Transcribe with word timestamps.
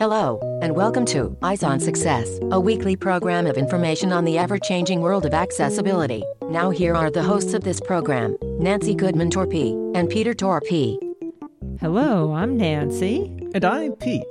Hello, 0.00 0.40
and 0.62 0.74
welcome 0.74 1.04
to 1.04 1.36
Eyes 1.42 1.62
on 1.62 1.78
Success, 1.78 2.40
a 2.52 2.58
weekly 2.58 2.96
program 2.96 3.46
of 3.46 3.58
information 3.58 4.14
on 4.14 4.24
the 4.24 4.38
ever 4.38 4.58
changing 4.58 5.02
world 5.02 5.26
of 5.26 5.34
accessibility. 5.34 6.24
Now, 6.44 6.70
here 6.70 6.94
are 6.94 7.10
the 7.10 7.22
hosts 7.22 7.52
of 7.52 7.64
this 7.64 7.82
program 7.82 8.34
Nancy 8.42 8.94
Goodman 8.94 9.28
Torpey 9.28 9.74
and 9.94 10.08
Peter 10.08 10.32
Torpey. 10.32 10.96
Hello, 11.80 12.32
I'm 12.32 12.56
Nancy. 12.56 13.30
And 13.52 13.62
I'm 13.62 13.92
Pete. 13.92 14.24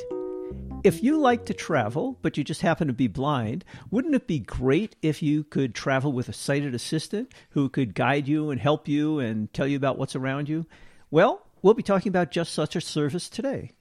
If 0.84 1.04
you 1.04 1.20
like 1.20 1.46
to 1.46 1.54
travel, 1.54 2.18
but 2.24 2.36
you 2.36 2.44
just 2.44 2.62
happen 2.62 2.88
to 2.88 2.94
be 2.94 3.06
blind, 3.08 3.64
wouldn't 3.92 4.16
it 4.16 4.26
be 4.26 4.40
great 4.40 4.96
if 5.04 5.22
you 5.22 5.44
could 5.44 5.76
travel 5.76 6.12
with 6.12 6.30
a 6.30 6.34
sighted 6.34 6.74
assistant 6.74 7.32
who 7.52 7.70
could 7.70 7.94
guide 7.94 8.28
you 8.28 8.50
and 8.50 8.60
help 8.60 8.88
you 8.88 9.20
and 9.20 9.54
tell 9.54 9.68
you 9.68 9.78
about 9.78 10.00
what's 10.00 10.16
around 10.16 10.50
you? 10.50 10.66
Well, 11.12 11.46
we'll 11.62 11.76
be 11.76 11.84
talking 11.84 12.10
about 12.10 12.32
just 12.32 12.54
such 12.54 12.76
a 12.76 12.82
service 12.82 13.30
today. 13.30 13.74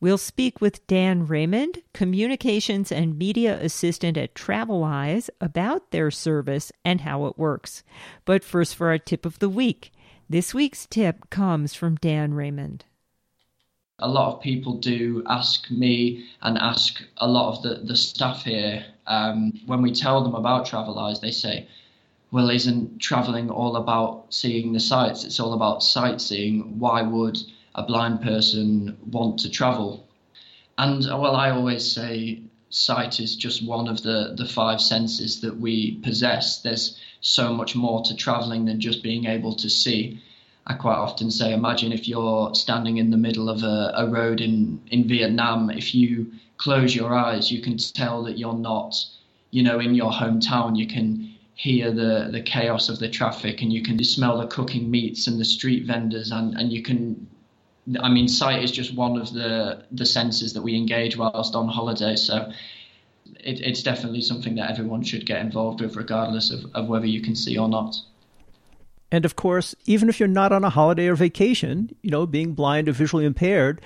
We'll 0.00 0.18
speak 0.18 0.60
with 0.60 0.86
Dan 0.86 1.26
Raymond, 1.26 1.82
Communications 1.92 2.92
and 2.92 3.18
Media 3.18 3.58
Assistant 3.60 4.16
at 4.16 4.34
Traveleyes, 4.34 5.30
about 5.40 5.90
their 5.90 6.10
service 6.10 6.70
and 6.84 7.00
how 7.02 7.26
it 7.26 7.38
works. 7.38 7.82
But 8.24 8.44
first, 8.44 8.74
for 8.74 8.88
our 8.88 8.98
tip 8.98 9.24
of 9.24 9.38
the 9.38 9.48
week. 9.48 9.92
This 10.28 10.54
week's 10.54 10.86
tip 10.86 11.30
comes 11.30 11.74
from 11.74 11.96
Dan 11.96 12.34
Raymond. 12.34 12.84
A 13.98 14.08
lot 14.08 14.34
of 14.34 14.42
people 14.42 14.78
do 14.78 15.22
ask 15.26 15.70
me 15.70 16.26
and 16.42 16.58
ask 16.58 17.02
a 17.18 17.28
lot 17.28 17.56
of 17.56 17.62
the, 17.62 17.86
the 17.86 17.96
staff 17.96 18.42
here 18.42 18.84
um, 19.06 19.52
when 19.66 19.82
we 19.82 19.92
tell 19.92 20.22
them 20.22 20.34
about 20.34 20.66
Traveleyes, 20.66 21.20
they 21.20 21.30
say, 21.30 21.68
well, 22.30 22.50
isn't 22.50 22.98
traveling 23.00 23.50
all 23.50 23.76
about 23.76 24.34
seeing 24.34 24.72
the 24.72 24.80
sights? 24.80 25.24
It's 25.24 25.38
all 25.38 25.52
about 25.52 25.82
sightseeing. 25.82 26.78
Why 26.78 27.02
would 27.02 27.38
a 27.74 27.82
blind 27.82 28.22
person 28.22 28.96
want 29.10 29.38
to 29.40 29.50
travel. 29.50 30.06
And 30.78 31.08
uh, 31.10 31.16
well, 31.16 31.36
I 31.36 31.50
always 31.50 31.90
say 31.90 32.42
sight 32.70 33.20
is 33.20 33.36
just 33.36 33.64
one 33.64 33.88
of 33.88 34.02
the, 34.02 34.34
the 34.36 34.46
five 34.46 34.80
senses 34.80 35.40
that 35.40 35.56
we 35.56 35.96
possess. 36.02 36.60
There's 36.60 36.98
so 37.20 37.52
much 37.52 37.76
more 37.76 38.02
to 38.02 38.16
traveling 38.16 38.64
than 38.64 38.80
just 38.80 39.02
being 39.02 39.26
able 39.26 39.54
to 39.56 39.70
see. 39.70 40.20
I 40.66 40.74
quite 40.74 40.96
often 40.96 41.30
say, 41.30 41.52
imagine 41.52 41.92
if 41.92 42.08
you're 42.08 42.54
standing 42.54 42.96
in 42.96 43.10
the 43.10 43.16
middle 43.16 43.48
of 43.48 43.62
a, 43.62 43.92
a 43.96 44.08
road 44.08 44.40
in, 44.40 44.80
in 44.90 45.06
Vietnam, 45.06 45.70
if 45.70 45.94
you 45.94 46.32
close 46.56 46.94
your 46.94 47.14
eyes, 47.14 47.52
you 47.52 47.60
can 47.60 47.76
tell 47.76 48.22
that 48.24 48.38
you're 48.38 48.54
not, 48.54 48.96
you 49.50 49.62
know, 49.62 49.78
in 49.78 49.94
your 49.94 50.10
hometown. 50.10 50.76
You 50.76 50.86
can 50.86 51.34
hear 51.54 51.92
the, 51.92 52.30
the 52.32 52.42
chaos 52.42 52.88
of 52.88 52.98
the 52.98 53.08
traffic 53.08 53.62
and 53.62 53.72
you 53.72 53.82
can 53.82 54.02
smell 54.02 54.38
the 54.38 54.46
cooking 54.48 54.90
meats 54.90 55.26
and 55.28 55.38
the 55.38 55.44
street 55.44 55.86
vendors 55.86 56.32
and, 56.32 56.54
and 56.54 56.72
you 56.72 56.82
can 56.82 57.28
I 58.00 58.08
mean, 58.08 58.28
sight 58.28 58.62
is 58.62 58.72
just 58.72 58.94
one 58.94 59.20
of 59.20 59.32
the 59.32 59.84
the 59.90 60.06
senses 60.06 60.52
that 60.54 60.62
we 60.62 60.76
engage 60.76 61.16
whilst 61.16 61.54
on 61.54 61.68
holiday. 61.68 62.16
So 62.16 62.50
it, 63.40 63.60
it's 63.60 63.82
definitely 63.82 64.22
something 64.22 64.54
that 64.56 64.70
everyone 64.70 65.02
should 65.02 65.26
get 65.26 65.40
involved 65.40 65.80
with, 65.80 65.96
regardless 65.96 66.50
of, 66.50 66.64
of 66.74 66.88
whether 66.88 67.06
you 67.06 67.20
can 67.20 67.36
see 67.36 67.58
or 67.58 67.68
not. 67.68 67.96
And 69.12 69.24
of 69.24 69.36
course, 69.36 69.74
even 69.86 70.08
if 70.08 70.18
you're 70.18 70.28
not 70.28 70.50
on 70.50 70.64
a 70.64 70.70
holiday 70.70 71.06
or 71.06 71.14
vacation, 71.14 71.94
you 72.02 72.10
know, 72.10 72.26
being 72.26 72.52
blind 72.52 72.88
or 72.88 72.92
visually 72.92 73.24
impaired, 73.24 73.80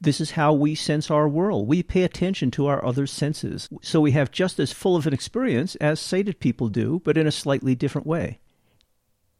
this 0.00 0.20
is 0.20 0.32
how 0.32 0.52
we 0.52 0.74
sense 0.74 1.10
our 1.10 1.28
world. 1.28 1.66
We 1.66 1.82
pay 1.82 2.04
attention 2.04 2.50
to 2.52 2.66
our 2.66 2.84
other 2.84 3.06
senses. 3.06 3.68
So 3.82 4.00
we 4.00 4.12
have 4.12 4.30
just 4.30 4.60
as 4.60 4.72
full 4.72 4.94
of 4.94 5.06
an 5.06 5.14
experience 5.14 5.74
as 5.76 5.98
sighted 5.98 6.38
people 6.38 6.68
do, 6.68 7.00
but 7.04 7.18
in 7.18 7.26
a 7.26 7.32
slightly 7.32 7.74
different 7.74 8.06
way. 8.06 8.38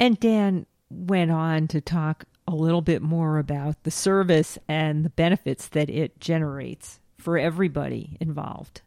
And 0.01 0.19
Dan 0.19 0.67
went 0.91 1.31
on 1.31 1.69
to 1.69 1.81
talk 1.81 2.25
a 2.49 2.55
little 2.55 2.81
bit 2.81 3.03
more 3.03 3.39
about 3.39 3.83
the 3.85 3.91
service 3.91 4.59
and 4.67 5.05
the 5.05 5.11
benefits 5.11 5.69
that 5.69 5.91
it 5.91 6.19
generates 6.19 6.99
for 7.19 7.37
everybody 7.37 8.17
involved. 8.21 8.81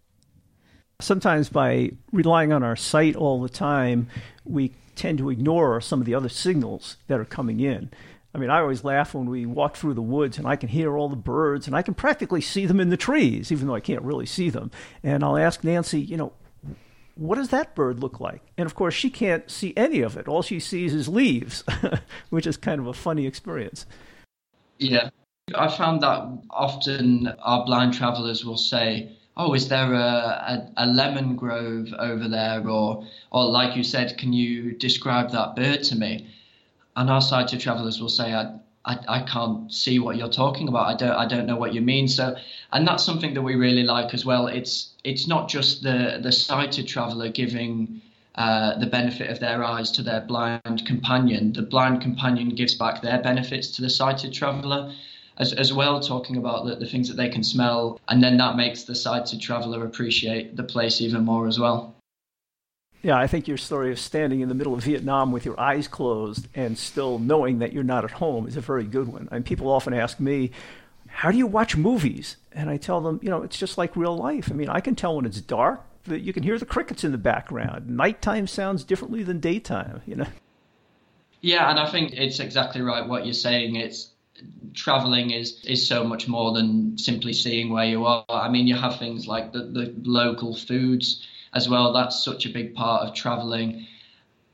Sometimes 0.99 1.49
by 1.49 1.91
relying 2.11 2.51
on 2.51 2.63
our 2.63 2.75
sight 2.75 3.15
all 3.15 3.41
the 3.41 3.49
time, 3.49 4.07
we 4.43 4.73
tend 4.95 5.19
to 5.19 5.29
ignore 5.29 5.79
some 5.79 5.99
of 5.99 6.05
the 6.05 6.15
other 6.15 6.29
signals 6.29 6.97
that 7.07 7.19
are 7.19 7.25
coming 7.25 7.59
in. 7.59 7.91
I 8.33 8.39
mean, 8.39 8.49
I 8.49 8.61
always 8.61 8.83
laugh 8.83 9.13
when 9.13 9.29
we 9.29 9.45
walk 9.45 9.75
through 9.75 9.93
the 9.93 10.01
woods 10.01 10.37
and 10.37 10.47
I 10.47 10.55
can 10.55 10.69
hear 10.69 10.97
all 10.97 11.09
the 11.09 11.15
birds 11.15 11.67
and 11.67 11.75
I 11.75 11.81
can 11.81 11.93
practically 11.93 12.41
see 12.41 12.65
them 12.65 12.79
in 12.79 12.89
the 12.89 12.97
trees, 12.97 13.51
even 13.51 13.67
though 13.67 13.75
I 13.75 13.79
can't 13.79 14.01
really 14.01 14.25
see 14.25 14.49
them. 14.49 14.71
And 15.03 15.23
I'll 15.23 15.37
ask 15.37 15.63
Nancy, 15.63 16.01
you 16.01 16.17
know, 16.17 16.33
what 17.15 17.35
does 17.35 17.49
that 17.49 17.75
bird 17.75 17.99
look 17.99 18.19
like? 18.19 18.41
And 18.57 18.65
of 18.65 18.75
course, 18.75 18.93
she 18.93 19.09
can't 19.09 19.49
see 19.49 19.73
any 19.75 20.01
of 20.01 20.17
it. 20.17 20.27
All 20.27 20.41
she 20.41 20.59
sees 20.59 20.93
is 20.93 21.07
leaves, 21.07 21.63
which 22.29 22.47
is 22.47 22.57
kind 22.57 22.79
of 22.79 22.87
a 22.87 22.93
funny 22.93 23.25
experience. 23.25 23.85
Yeah. 24.77 25.09
I 25.55 25.67
found 25.67 26.01
that 26.01 26.43
often 26.49 27.33
our 27.41 27.65
blind 27.65 27.93
travelers 27.93 28.45
will 28.45 28.57
say, 28.57 29.17
Oh, 29.37 29.53
is 29.53 29.69
there 29.69 29.93
a, 29.93 29.97
a, 29.97 30.71
a, 30.77 30.85
lemon 30.85 31.37
grove 31.37 31.93
over 31.97 32.27
there? 32.27 32.67
Or, 32.67 33.07
or, 33.31 33.45
like 33.45 33.77
you 33.77 33.83
said, 33.83 34.17
can 34.17 34.33
you 34.33 34.73
describe 34.73 35.31
that 35.31 35.55
bird 35.55 35.83
to 35.83 35.95
me? 35.95 36.27
And 36.97 37.09
our 37.09 37.21
sighted 37.21 37.61
travelers 37.61 38.01
will 38.01 38.09
say, 38.09 38.33
I, 38.33 38.59
I, 38.85 38.97
I 39.07 39.19
can't 39.21 39.71
see 39.71 39.99
what 39.99 40.15
you're 40.15 40.29
talking 40.29 40.67
about. 40.67 40.87
I 40.87 40.95
don't 40.95 41.15
I 41.15 41.25
don't 41.27 41.45
know 41.45 41.55
what 41.55 41.73
you 41.73 41.81
mean. 41.81 42.07
So, 42.07 42.35
and 42.71 42.87
that's 42.87 43.03
something 43.03 43.33
that 43.35 43.41
we 43.41 43.55
really 43.55 43.83
like 43.83 44.13
as 44.13 44.25
well. 44.25 44.47
It's 44.47 44.89
it's 45.03 45.27
not 45.27 45.49
just 45.49 45.83
the 45.83 46.19
the 46.21 46.31
sighted 46.31 46.87
traveller 46.87 47.29
giving 47.29 48.01
uh, 48.35 48.79
the 48.79 48.87
benefit 48.87 49.29
of 49.29 49.39
their 49.39 49.63
eyes 49.63 49.91
to 49.91 50.03
their 50.03 50.21
blind 50.21 50.85
companion. 50.85 51.53
The 51.53 51.61
blind 51.61 52.01
companion 52.01 52.49
gives 52.49 52.73
back 52.73 53.01
their 53.01 53.21
benefits 53.21 53.67
to 53.75 53.81
the 53.81 53.89
sighted 53.89 54.33
traveller. 54.33 54.93
As, 55.37 55.53
as 55.53 55.73
well, 55.73 55.99
talking 55.99 56.37
about 56.37 56.65
the, 56.65 56.75
the 56.75 56.85
things 56.85 57.07
that 57.07 57.15
they 57.15 57.29
can 57.29 57.43
smell, 57.43 57.99
and 58.09 58.21
then 58.21 58.37
that 58.37 58.57
makes 58.57 58.83
the 58.83 58.93
sighted 58.93 59.41
traveller 59.41 59.85
appreciate 59.85 60.55
the 60.55 60.63
place 60.63 61.01
even 61.01 61.25
more 61.25 61.47
as 61.47 61.57
well. 61.57 61.95
Yeah, 63.03 63.17
I 63.17 63.25
think 63.25 63.47
your 63.47 63.57
story 63.57 63.91
of 63.91 63.99
standing 63.99 64.41
in 64.41 64.49
the 64.49 64.53
middle 64.53 64.75
of 64.75 64.83
Vietnam 64.83 65.31
with 65.31 65.43
your 65.43 65.59
eyes 65.59 65.87
closed 65.87 66.47
and 66.53 66.77
still 66.77 67.17
knowing 67.17 67.59
that 67.59 67.73
you're 67.73 67.83
not 67.83 68.03
at 68.03 68.11
home 68.11 68.47
is 68.47 68.55
a 68.55 68.61
very 68.61 68.83
good 68.83 69.07
one. 69.07 69.27
And 69.31 69.43
people 69.43 69.69
often 69.71 69.93
ask 69.93 70.19
me, 70.19 70.51
how 71.07 71.31
do 71.31 71.37
you 71.37 71.47
watch 71.47 71.75
movies? 71.75 72.37
And 72.51 72.69
I 72.69 72.77
tell 72.77 73.01
them, 73.01 73.19
you 73.23 73.29
know, 73.29 73.41
it's 73.41 73.57
just 73.57 73.77
like 73.77 73.95
real 73.95 74.15
life. 74.15 74.51
I 74.51 74.53
mean, 74.53 74.69
I 74.69 74.81
can 74.81 74.95
tell 74.95 75.15
when 75.15 75.25
it's 75.25 75.41
dark 75.41 75.81
that 76.05 76.21
you 76.21 76.31
can 76.31 76.43
hear 76.43 76.59
the 76.59 76.65
crickets 76.65 77.03
in 77.03 77.11
the 77.11 77.17
background. 77.17 77.89
Nighttime 77.89 78.45
sounds 78.45 78.83
differently 78.83 79.23
than 79.23 79.39
daytime, 79.39 80.01
you 80.05 80.15
know. 80.15 80.27
Yeah, 81.41 81.69
and 81.71 81.79
I 81.79 81.89
think 81.89 82.13
it's 82.13 82.39
exactly 82.39 82.81
right 82.81 83.07
what 83.07 83.25
you're 83.25 83.33
saying. 83.33 83.75
It's 83.75 84.11
traveling 84.73 85.31
is 85.31 85.63
is 85.65 85.87
so 85.87 86.03
much 86.03 86.27
more 86.27 86.53
than 86.53 86.97
simply 86.97 87.33
seeing 87.33 87.71
where 87.71 87.85
you 87.85 88.05
are. 88.05 88.23
I 88.29 88.49
mean, 88.49 88.67
you 88.67 88.75
have 88.75 88.99
things 88.99 89.27
like 89.27 89.51
the, 89.51 89.63
the 89.63 89.93
local 90.03 90.55
foods 90.55 91.27
as 91.53 91.69
well. 91.69 91.93
That's 91.93 92.23
such 92.23 92.45
a 92.45 92.49
big 92.49 92.75
part 92.75 93.07
of 93.07 93.13
traveling. 93.13 93.87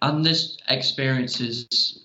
And 0.01 0.25
there's 0.25 0.57
experiences 0.69 1.99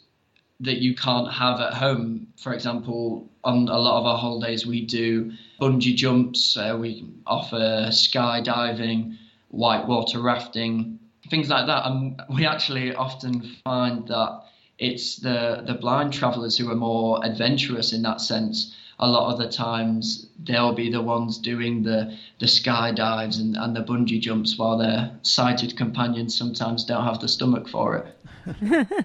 that 0.60 0.78
you 0.78 0.94
can't 0.94 1.30
have 1.32 1.60
at 1.60 1.74
home. 1.74 2.28
For 2.36 2.54
example, 2.54 3.28
on 3.44 3.68
a 3.68 3.78
lot 3.78 4.00
of 4.00 4.06
our 4.06 4.18
holidays, 4.18 4.66
we 4.66 4.86
do 4.86 5.32
bungee 5.60 5.96
jumps, 5.96 6.56
uh, 6.56 6.76
we 6.80 7.04
offer 7.26 7.88
skydiving, 7.88 9.16
whitewater 9.48 10.20
rafting, 10.20 10.98
things 11.28 11.48
like 11.48 11.66
that. 11.66 11.86
And 11.86 12.20
we 12.28 12.46
actually 12.46 12.94
often 12.94 13.56
find 13.64 14.06
that 14.08 14.42
it's 14.78 15.16
the, 15.16 15.62
the 15.66 15.74
blind 15.74 16.12
travelers 16.12 16.56
who 16.56 16.70
are 16.70 16.76
more 16.76 17.24
adventurous 17.24 17.92
in 17.92 18.02
that 18.02 18.20
sense 18.20 18.74
a 19.02 19.08
lot 19.08 19.32
of 19.32 19.38
the 19.38 19.48
times 19.48 20.28
they'll 20.44 20.72
be 20.72 20.88
the 20.88 21.02
ones 21.02 21.36
doing 21.36 21.82
the 21.82 22.16
the 22.38 22.46
skydives 22.46 23.40
and, 23.40 23.56
and 23.56 23.74
the 23.74 23.82
bungee 23.82 24.20
jumps 24.20 24.56
while 24.56 24.78
their 24.78 25.10
sighted 25.22 25.76
companions 25.76 26.38
sometimes 26.38 26.84
don't 26.84 27.04
have 27.04 27.20
the 27.20 27.28
stomach 27.28 27.68
for 27.68 27.96
it. 27.96 28.96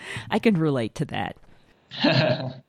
I 0.30 0.38
can 0.38 0.58
relate 0.58 0.94
to 0.96 1.06
that. 1.06 1.36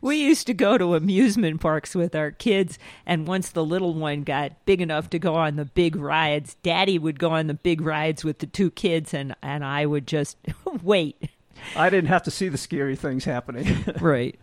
we 0.00 0.16
used 0.16 0.46
to 0.46 0.54
go 0.54 0.78
to 0.78 0.94
amusement 0.94 1.60
parks 1.60 1.94
with 1.94 2.14
our 2.14 2.30
kids, 2.30 2.78
and 3.04 3.26
once 3.26 3.50
the 3.50 3.64
little 3.64 3.92
one 3.92 4.22
got 4.22 4.64
big 4.64 4.80
enough 4.80 5.10
to 5.10 5.18
go 5.18 5.34
on 5.34 5.56
the 5.56 5.66
big 5.66 5.96
rides, 5.96 6.56
Daddy 6.62 6.98
would 6.98 7.18
go 7.18 7.30
on 7.30 7.46
the 7.46 7.54
big 7.54 7.82
rides 7.82 8.24
with 8.24 8.38
the 8.38 8.46
two 8.46 8.70
kids, 8.70 9.12
and, 9.12 9.36
and 9.42 9.66
I 9.66 9.84
would 9.84 10.06
just 10.06 10.38
wait. 10.82 11.28
I 11.76 11.90
didn't 11.90 12.08
have 12.08 12.22
to 12.22 12.30
see 12.30 12.48
the 12.48 12.58
scary 12.58 12.96
things 12.96 13.26
happening. 13.26 13.84
right. 14.00 14.38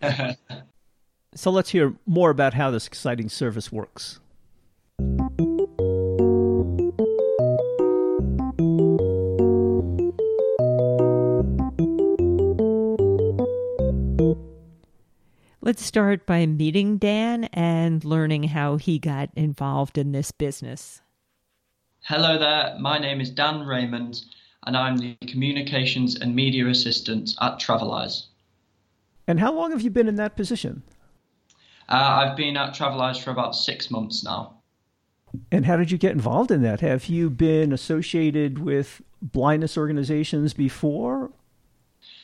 So 1.36 1.52
let's 1.52 1.70
hear 1.70 1.94
more 2.06 2.30
about 2.30 2.54
how 2.54 2.72
this 2.72 2.88
exciting 2.88 3.28
service 3.28 3.70
works. 3.70 4.18
Let's 15.62 15.84
start 15.84 16.26
by 16.26 16.46
meeting 16.46 16.98
Dan 16.98 17.44
and 17.52 18.04
learning 18.04 18.44
how 18.44 18.76
he 18.76 18.98
got 18.98 19.30
involved 19.36 19.98
in 19.98 20.10
this 20.10 20.32
business. 20.32 21.00
Hello 22.00 22.38
there, 22.38 22.76
my 22.80 22.98
name 22.98 23.20
is 23.20 23.30
Dan 23.30 23.60
Raymond, 23.60 24.20
and 24.66 24.76
I'm 24.76 24.96
the 24.96 25.14
Communications 25.28 26.16
and 26.16 26.34
Media 26.34 26.66
Assistant 26.66 27.36
at 27.40 27.60
Traveleyes. 27.60 28.24
And 29.28 29.38
how 29.38 29.52
long 29.52 29.70
have 29.70 29.82
you 29.82 29.90
been 29.90 30.08
in 30.08 30.16
that 30.16 30.34
position? 30.34 30.82
Uh, 31.90 32.24
I've 32.24 32.36
been 32.36 32.56
at 32.56 32.72
Traveleyes 32.72 33.22
for 33.22 33.30
about 33.30 33.56
six 33.56 33.90
months 33.90 34.22
now. 34.22 34.54
And 35.50 35.66
how 35.66 35.76
did 35.76 35.90
you 35.90 35.98
get 35.98 36.12
involved 36.12 36.50
in 36.50 36.62
that? 36.62 36.80
Have 36.80 37.06
you 37.06 37.30
been 37.30 37.72
associated 37.72 38.58
with 38.58 39.02
blindness 39.20 39.76
organizations 39.76 40.54
before? 40.54 41.30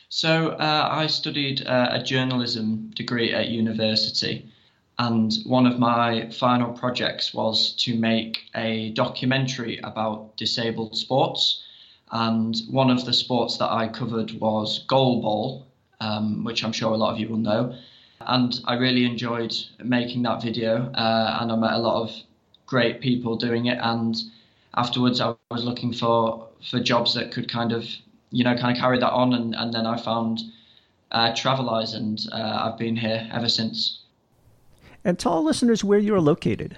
So 0.09 0.49
uh, 0.51 0.89
I 0.91 1.07
studied 1.07 1.65
uh, 1.65 1.89
a 1.91 2.03
journalism 2.03 2.91
degree 2.95 3.33
at 3.33 3.49
university, 3.49 4.49
and 4.97 5.33
one 5.45 5.65
of 5.65 5.79
my 5.79 6.29
final 6.31 6.71
projects 6.71 7.33
was 7.33 7.73
to 7.79 7.95
make 7.95 8.49
a 8.55 8.91
documentary 8.91 9.79
about 9.83 10.37
disabled 10.37 10.97
sports. 10.97 11.63
And 12.09 12.55
one 12.69 12.89
of 12.89 13.05
the 13.05 13.11
sports 13.11 13.57
that 13.57 13.69
I 13.69 13.89
covered 13.89 14.31
was 14.39 14.85
goalball, 14.87 15.63
um, 15.99 16.45
which 16.45 16.63
I'm 16.63 16.71
sure 16.71 16.93
a 16.93 16.97
lot 16.97 17.13
of 17.13 17.19
you 17.19 17.27
will 17.27 17.37
know. 17.37 17.75
And 18.21 18.59
I 18.65 18.75
really 18.75 19.05
enjoyed 19.05 19.55
making 19.83 20.23
that 20.23 20.41
video, 20.41 20.91
uh, 20.93 21.37
and 21.39 21.51
I 21.51 21.55
met 21.55 21.73
a 21.73 21.77
lot 21.77 22.03
of 22.03 22.15
great 22.65 22.99
people 22.99 23.37
doing 23.37 23.67
it. 23.67 23.77
And 23.81 24.15
afterwards, 24.75 25.21
I 25.21 25.35
was 25.51 25.63
looking 25.63 25.93
for 25.93 26.47
for 26.69 26.79
jobs 26.79 27.13
that 27.13 27.31
could 27.31 27.49
kind 27.51 27.71
of, 27.71 27.85
you 28.31 28.43
know, 28.43 28.55
kind 28.55 28.75
of 28.75 28.81
carry 28.81 28.99
that 28.99 29.11
on. 29.11 29.33
And, 29.33 29.55
and 29.55 29.73
then 29.73 29.85
I 29.85 29.97
found 29.97 30.41
uh, 31.11 31.31
Traveleyes, 31.33 31.95
and 31.95 32.19
uh, 32.31 32.69
I've 32.69 32.77
been 32.77 32.95
here 32.95 33.29
ever 33.31 33.47
since. 33.47 34.01
And 35.05 35.17
tell 35.17 35.43
listeners 35.43 35.83
where 35.83 35.99
you're 35.99 36.19
located. 36.19 36.77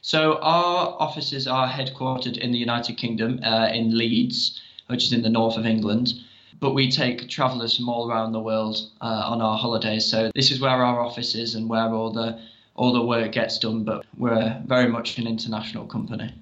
So 0.00 0.38
our 0.40 0.96
offices 0.98 1.46
are 1.46 1.68
headquartered 1.68 2.38
in 2.38 2.52
the 2.52 2.58
United 2.58 2.96
Kingdom, 2.96 3.40
uh, 3.44 3.68
in 3.72 3.96
Leeds, 3.96 4.60
which 4.86 5.04
is 5.04 5.12
in 5.12 5.22
the 5.22 5.28
north 5.28 5.56
of 5.56 5.66
England. 5.66 6.14
But 6.58 6.72
we 6.72 6.90
take 6.90 7.28
travellers 7.28 7.76
from 7.76 7.88
all 7.88 8.10
around 8.10 8.32
the 8.32 8.40
world 8.40 8.78
uh, 9.00 9.22
on 9.26 9.42
our 9.42 9.58
holidays. 9.58 10.04
So 10.06 10.30
this 10.34 10.50
is 10.50 10.60
where 10.60 10.70
our 10.70 11.00
office 11.00 11.34
is 11.34 11.54
and 11.54 11.68
where 11.68 11.92
all 11.92 12.10
the 12.10 12.40
all 12.74 12.92
the 12.92 13.02
work 13.02 13.32
gets 13.32 13.58
done. 13.58 13.84
But 13.84 14.06
we're 14.16 14.62
very 14.66 14.88
much 14.88 15.18
an 15.18 15.26
international 15.26 15.86
company. 15.86 16.32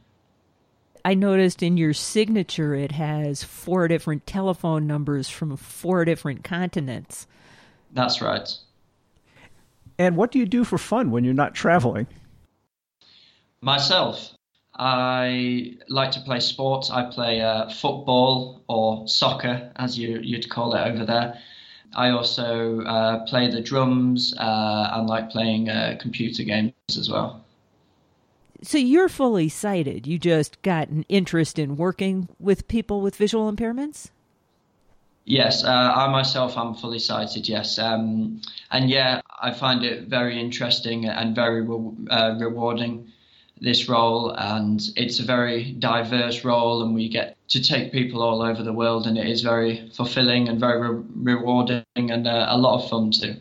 I 1.05 1.15
noticed 1.15 1.63
in 1.63 1.77
your 1.77 1.93
signature 1.93 2.75
it 2.75 2.93
has 2.93 3.45
four 3.45 3.89
different 3.89 4.27
telephone 4.27 4.87
numbers 4.87 5.29
from 5.29 5.57
four 5.57 6.05
different 6.05 6.45
continents. 6.45 7.27
That's 7.93 8.23
right. 8.23 8.49
And 9.99 10.17
what 10.17 10.33
do 10.33 10.39
you 10.39 10.47
do 10.47 10.65
for 10.65 10.79
fun 10.79 11.11
when 11.11 11.25
you're 11.25 11.35
not 11.35 11.55
traveling? 11.55 12.07
Myself, 13.61 14.33
I 14.77 15.77
like 15.89 16.11
to 16.13 16.21
play 16.21 16.41
sports. 16.41 16.91
I 16.91 17.05
play 17.05 17.41
uh, 17.41 17.69
football 17.69 18.63
or 18.69 19.07
soccer, 19.07 19.71
as 19.77 19.99
you, 19.99 20.21
would 20.33 20.51
call 20.51 20.75
it 20.75 20.81
over 20.81 21.05
there. 21.05 21.39
I 21.95 22.11
also 22.11 22.81
uh, 22.81 23.25
play 23.27 23.49
the 23.49 23.61
drums 23.61 24.35
uh, 24.37 24.91
and 24.95 25.09
like 25.09 25.31
playing 25.31 25.69
uh, 25.69 25.97
computer 26.01 26.43
games 26.43 26.73
as 26.89 27.09
well. 27.09 27.45
So 28.63 28.79
you're 28.79 29.09
fully 29.09 29.49
sighted. 29.49 30.07
You 30.07 30.19
just 30.19 30.61
got 30.63 30.89
an 30.89 31.05
interest 31.09 31.59
in 31.59 31.77
working 31.77 32.29
with 32.41 32.67
people 32.67 33.01
with 33.01 33.15
visual 33.15 33.53
impairments? 33.53 34.11
Yes, 35.27 35.65
uh, 35.65 35.69
I 35.69 36.09
myself 36.09 36.57
am 36.59 36.75
fully 36.75 36.99
sighted. 36.99 37.49
Yes, 37.49 37.79
um, 37.79 38.43
and 38.71 38.91
yeah, 38.91 39.21
I 39.41 39.53
find 39.53 39.83
it 39.85 40.09
very 40.09 40.39
interesting 40.39 41.07
and 41.07 41.35
very 41.35 41.63
re- 41.63 42.09
uh, 42.11 42.37
rewarding. 42.39 43.11
This 43.61 43.89
role, 43.89 44.31
and 44.31 44.83
it's 44.97 45.21
a 45.21 45.25
very 45.25 45.73
diverse 45.73 46.45
role, 46.45 46.83
and 46.83 46.95
we 46.95 47.09
get 47.09 47.37
to 47.49 47.63
take 47.63 47.93
people 47.93 48.23
all 48.23 48.43
over 48.43 48.63
the 48.63 48.73
world, 48.73 49.07
and 49.07 49.17
it 49.17 49.27
is 49.27 49.43
very 49.43 49.89
fulfilling 49.91 50.49
and 50.49 50.59
very 50.59 50.81
re- 50.81 51.05
rewarding 51.15 51.85
and 51.97 52.27
uh, 52.27 52.47
a 52.51 52.59
lot 52.59 52.83
of 52.83 52.91
fun 52.91 53.11
too. 53.11 53.37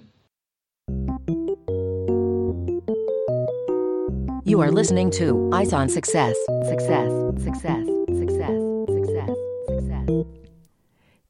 You 4.45 4.61
are 4.61 4.71
listening 4.71 5.09
to 5.11 5.49
Eyes 5.53 5.73
on 5.73 5.89
Success. 5.89 6.35
Success. 6.67 7.11
Success. 7.41 7.85
Success. 8.07 8.61
Success. 8.87 9.29
Success. 9.67 10.25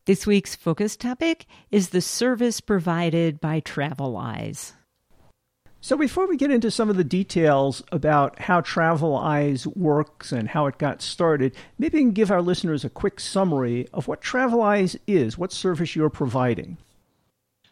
This 0.05 0.27
week's 0.27 0.55
focus 0.55 0.97
topic 0.97 1.45
is 1.71 1.89
the 1.89 2.01
service 2.01 2.59
provided 2.59 3.39
by 3.39 3.61
Traveleyes. 3.61 4.73
So, 5.85 5.97
before 5.97 6.29
we 6.29 6.37
get 6.37 6.49
into 6.49 6.71
some 6.71 6.89
of 6.89 6.95
the 6.95 7.03
details 7.03 7.83
about 7.91 8.39
how 8.39 8.61
Traveleyes 8.61 9.67
works 9.75 10.31
and 10.31 10.47
how 10.47 10.65
it 10.67 10.77
got 10.77 11.01
started, 11.01 11.53
maybe 11.77 11.97
you 11.97 12.05
can 12.05 12.13
give 12.13 12.31
our 12.31 12.41
listeners 12.41 12.85
a 12.85 12.89
quick 12.89 13.19
summary 13.19 13.89
of 13.91 14.07
what 14.07 14.21
Traveleyes 14.21 14.97
is, 15.07 15.37
what 15.37 15.51
service 15.51 15.93
you're 15.93 16.09
providing. 16.09 16.77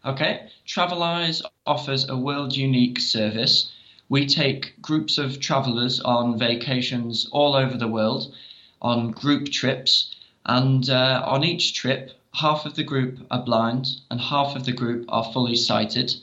Okay, 0.03 0.49
Traveleyes 0.67 1.41
offers 1.65 2.09
a 2.09 2.17
world 2.17 2.53
unique 2.53 2.99
service. 2.99 3.71
We 4.09 4.25
take 4.25 4.81
groups 4.81 5.17
of 5.17 5.39
travelers 5.39 6.01
on 6.01 6.37
vacations 6.37 7.29
all 7.31 7.55
over 7.55 7.77
the 7.77 7.87
world, 7.87 8.35
on 8.81 9.11
group 9.11 9.49
trips, 9.53 10.13
and 10.45 10.89
uh, 10.89 11.23
on 11.25 11.45
each 11.45 11.75
trip, 11.75 12.11
half 12.33 12.65
of 12.65 12.75
the 12.75 12.83
group 12.83 13.19
are 13.31 13.45
blind 13.45 13.87
and 14.09 14.19
half 14.19 14.57
of 14.57 14.65
the 14.65 14.73
group 14.73 15.05
are 15.07 15.31
fully 15.31 15.55
sighted. 15.55 16.13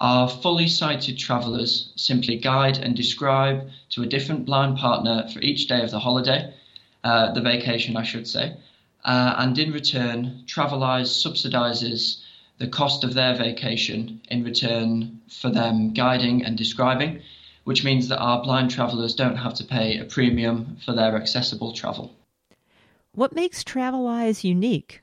Our 0.00 0.30
fully 0.30 0.66
sighted 0.66 1.18
travellers 1.18 1.92
simply 1.94 2.36
guide 2.36 2.78
and 2.78 2.96
describe 2.96 3.68
to 3.90 4.02
a 4.02 4.06
different 4.06 4.46
blind 4.46 4.78
partner 4.78 5.28
for 5.28 5.40
each 5.40 5.68
day 5.68 5.82
of 5.82 5.90
the 5.90 6.00
holiday, 6.00 6.54
uh, 7.04 7.32
the 7.32 7.42
vacation, 7.42 7.98
I 7.98 8.02
should 8.02 8.26
say, 8.26 8.56
uh, 9.04 9.34
and 9.38 9.58
in 9.58 9.72
return, 9.72 10.42
Traveleyes 10.46 11.08
subsidises 11.08 12.22
the 12.58 12.66
cost 12.66 13.04
of 13.04 13.12
their 13.12 13.34
vacation 13.34 14.20
in 14.30 14.42
return 14.42 15.20
for 15.28 15.50
them 15.50 15.92
guiding 15.92 16.44
and 16.44 16.56
describing, 16.56 17.20
which 17.64 17.84
means 17.84 18.08
that 18.08 18.20
our 18.20 18.42
blind 18.42 18.70
travellers 18.70 19.14
don't 19.14 19.36
have 19.36 19.54
to 19.54 19.64
pay 19.64 19.98
a 19.98 20.04
premium 20.04 20.76
for 20.84 20.92
their 20.92 21.16
accessible 21.16 21.72
travel. 21.72 22.14
What 23.12 23.34
makes 23.34 23.64
Traveleyes 23.64 24.44
unique? 24.44 25.02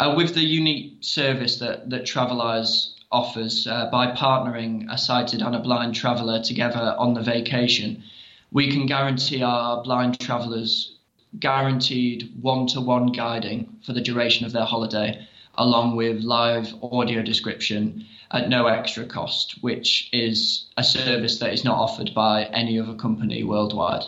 Uh, 0.00 0.14
with 0.16 0.34
the 0.34 0.42
unique 0.42 0.98
service 1.00 1.58
that, 1.58 1.90
that 1.90 2.02
Traveleyes 2.04 2.94
offers 3.10 3.66
uh, 3.66 3.88
by 3.90 4.08
partnering 4.12 4.86
a 4.90 4.98
sighted 4.98 5.42
and 5.42 5.54
a 5.54 5.60
blind 5.60 5.94
traveller 5.94 6.42
together 6.42 6.94
on 6.98 7.14
the 7.14 7.22
vacation, 7.22 8.02
we 8.50 8.70
can 8.70 8.86
guarantee 8.86 9.42
our 9.42 9.82
blind 9.82 10.18
travellers 10.20 10.96
guaranteed 11.38 12.32
one 12.40 12.66
to 12.68 12.80
one 12.80 13.06
guiding 13.08 13.76
for 13.84 13.92
the 13.92 14.00
duration 14.00 14.46
of 14.46 14.52
their 14.52 14.64
holiday, 14.64 15.26
along 15.56 15.96
with 15.96 16.22
live 16.22 16.72
audio 16.82 17.22
description 17.22 18.04
at 18.30 18.48
no 18.48 18.66
extra 18.66 19.04
cost, 19.06 19.56
which 19.62 20.08
is 20.12 20.66
a 20.76 20.84
service 20.84 21.38
that 21.38 21.52
is 21.52 21.64
not 21.64 21.78
offered 21.78 22.12
by 22.14 22.44
any 22.46 22.78
other 22.78 22.94
company 22.94 23.44
worldwide. 23.44 24.04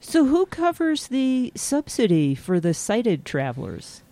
So, 0.00 0.26
who 0.26 0.46
covers 0.46 1.06
the 1.06 1.52
subsidy 1.54 2.34
for 2.34 2.58
the 2.58 2.74
sighted 2.74 3.24
travelers? 3.24 4.02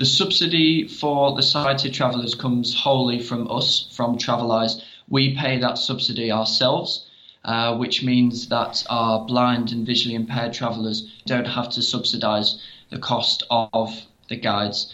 The 0.00 0.06
subsidy 0.06 0.88
for 0.88 1.36
the 1.36 1.42
sighted 1.42 1.92
travellers 1.92 2.34
comes 2.34 2.74
wholly 2.74 3.18
from 3.18 3.50
us, 3.50 3.86
from 3.92 4.16
Traveleyes. 4.16 4.80
We 5.10 5.36
pay 5.36 5.58
that 5.58 5.76
subsidy 5.76 6.32
ourselves, 6.32 7.04
uh, 7.44 7.76
which 7.76 8.02
means 8.02 8.48
that 8.48 8.82
our 8.88 9.26
blind 9.26 9.72
and 9.72 9.84
visually 9.84 10.14
impaired 10.14 10.54
travellers 10.54 11.06
don't 11.26 11.46
have 11.46 11.68
to 11.72 11.82
subsidise 11.82 12.62
the 12.88 12.98
cost 12.98 13.42
of 13.50 14.06
the 14.30 14.36
guides. 14.36 14.90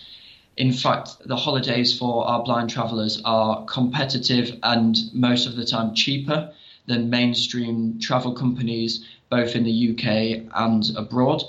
In 0.56 0.72
fact, 0.72 1.18
the 1.24 1.36
holidays 1.36 1.96
for 1.96 2.26
our 2.26 2.42
blind 2.42 2.70
travellers 2.70 3.22
are 3.24 3.64
competitive 3.66 4.58
and 4.64 4.98
most 5.12 5.46
of 5.46 5.54
the 5.54 5.64
time 5.64 5.94
cheaper 5.94 6.52
than 6.86 7.10
mainstream 7.10 8.00
travel 8.00 8.32
companies, 8.32 9.04
both 9.30 9.54
in 9.54 9.62
the 9.62 9.90
UK 9.90 10.50
and 10.52 10.90
abroad 10.96 11.44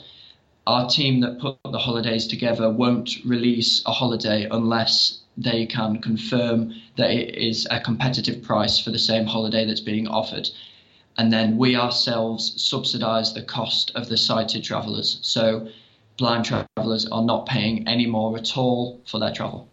our 0.67 0.87
team 0.89 1.21
that 1.21 1.39
put 1.39 1.57
the 1.63 1.77
holidays 1.77 2.27
together 2.27 2.69
won't 2.69 3.09
release 3.25 3.81
a 3.85 3.91
holiday 3.91 4.47
unless 4.51 5.19
they 5.37 5.65
can 5.65 6.01
confirm 6.01 6.73
that 6.97 7.09
it 7.09 7.35
is 7.35 7.65
a 7.71 7.79
competitive 7.79 8.43
price 8.43 8.77
for 8.77 8.91
the 8.91 8.99
same 8.99 9.25
holiday 9.25 9.65
that's 9.65 9.79
being 9.79 10.07
offered. 10.07 10.49
And 11.17 11.31
then 11.31 11.57
we 11.57 11.77
ourselves 11.77 12.61
subsidise 12.61 13.33
the 13.33 13.43
cost 13.43 13.91
of 13.95 14.09
the 14.09 14.17
sighted 14.17 14.63
travellers. 14.63 15.19
So 15.21 15.69
blind 16.17 16.45
travellers 16.45 17.07
are 17.07 17.23
not 17.23 17.45
paying 17.45 17.87
any 17.87 18.05
more 18.05 18.37
at 18.37 18.57
all 18.57 18.99
for 19.05 19.19
their 19.19 19.31
travel. 19.31 19.69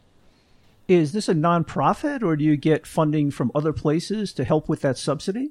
Is 0.87 1.13
this 1.13 1.29
a 1.29 1.35
non-profit 1.35 2.23
or 2.23 2.37
do 2.37 2.45
you 2.45 2.57
get 2.57 2.87
funding 2.87 3.33
from 3.33 3.51
other 3.55 3.73
places 3.73 4.33
to 4.35 4.45
help 4.45 4.69
with 4.69 4.83
that 4.83 4.97
subsidy? 4.97 5.51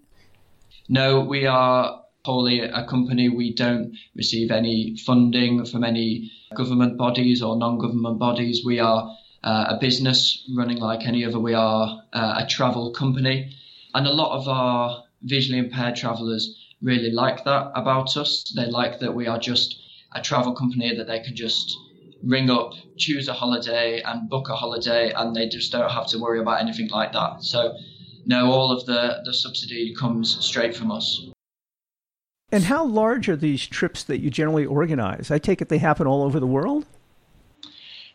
No, 0.87 1.19
we 1.19 1.45
are 1.45 2.02
wholly 2.25 2.61
a 2.61 2.85
company. 2.85 3.27
We 3.27 3.53
don't 3.53 3.97
receive 4.15 4.49
any 4.49 4.95
funding 5.05 5.65
from 5.65 5.83
any 5.83 6.31
government 6.55 6.97
bodies 6.97 7.41
or 7.41 7.57
non 7.57 7.77
government 7.77 8.17
bodies. 8.17 8.63
We 8.65 8.79
are 8.79 9.13
uh, 9.43 9.65
a 9.69 9.77
business 9.79 10.49
running 10.55 10.77
like 10.77 11.05
any 11.05 11.25
other. 11.25 11.39
We 11.39 11.53
are 11.53 12.01
uh, 12.13 12.35
a 12.37 12.47
travel 12.47 12.91
company. 12.91 13.53
And 13.93 14.07
a 14.07 14.13
lot 14.13 14.39
of 14.39 14.47
our 14.47 15.03
visually 15.23 15.59
impaired 15.59 15.97
travelers 15.97 16.57
really 16.81 17.11
like 17.11 17.43
that 17.43 17.71
about 17.75 18.15
us. 18.15 18.51
They 18.55 18.67
like 18.67 18.99
that 18.99 19.13
we 19.13 19.27
are 19.27 19.39
just 19.39 19.79
a 20.13 20.21
travel 20.21 20.53
company 20.53 20.95
that 20.95 21.07
they 21.07 21.19
can 21.19 21.35
just 21.35 21.77
ring 22.23 22.49
up, 22.49 22.71
choose 22.97 23.27
a 23.27 23.33
holiday, 23.33 24.01
and 24.01 24.29
book 24.29 24.47
a 24.47 24.55
holiday, 24.55 25.11
and 25.11 25.35
they 25.35 25.49
just 25.49 25.73
don't 25.73 25.91
have 25.91 26.07
to 26.07 26.19
worry 26.19 26.39
about 26.39 26.61
anything 26.61 26.87
like 26.89 27.11
that. 27.11 27.43
So 27.43 27.75
no, 28.25 28.49
all 28.49 28.71
of 28.71 28.85
the, 28.85 29.21
the 29.25 29.33
subsidy 29.33 29.93
comes 29.99 30.37
straight 30.45 30.73
from 30.73 30.89
us. 30.89 31.21
And 32.53 32.65
how 32.65 32.85
large 32.85 33.29
are 33.29 33.35
these 33.35 33.65
trips 33.65 34.03
that 34.03 34.19
you 34.19 34.29
generally 34.29 34.63
organize? 34.63 35.31
I 35.31 35.39
take 35.39 35.59
it 35.59 35.69
they 35.69 35.79
happen 35.79 36.05
all 36.05 36.21
over 36.21 36.39
the 36.39 36.45
world? 36.45 36.85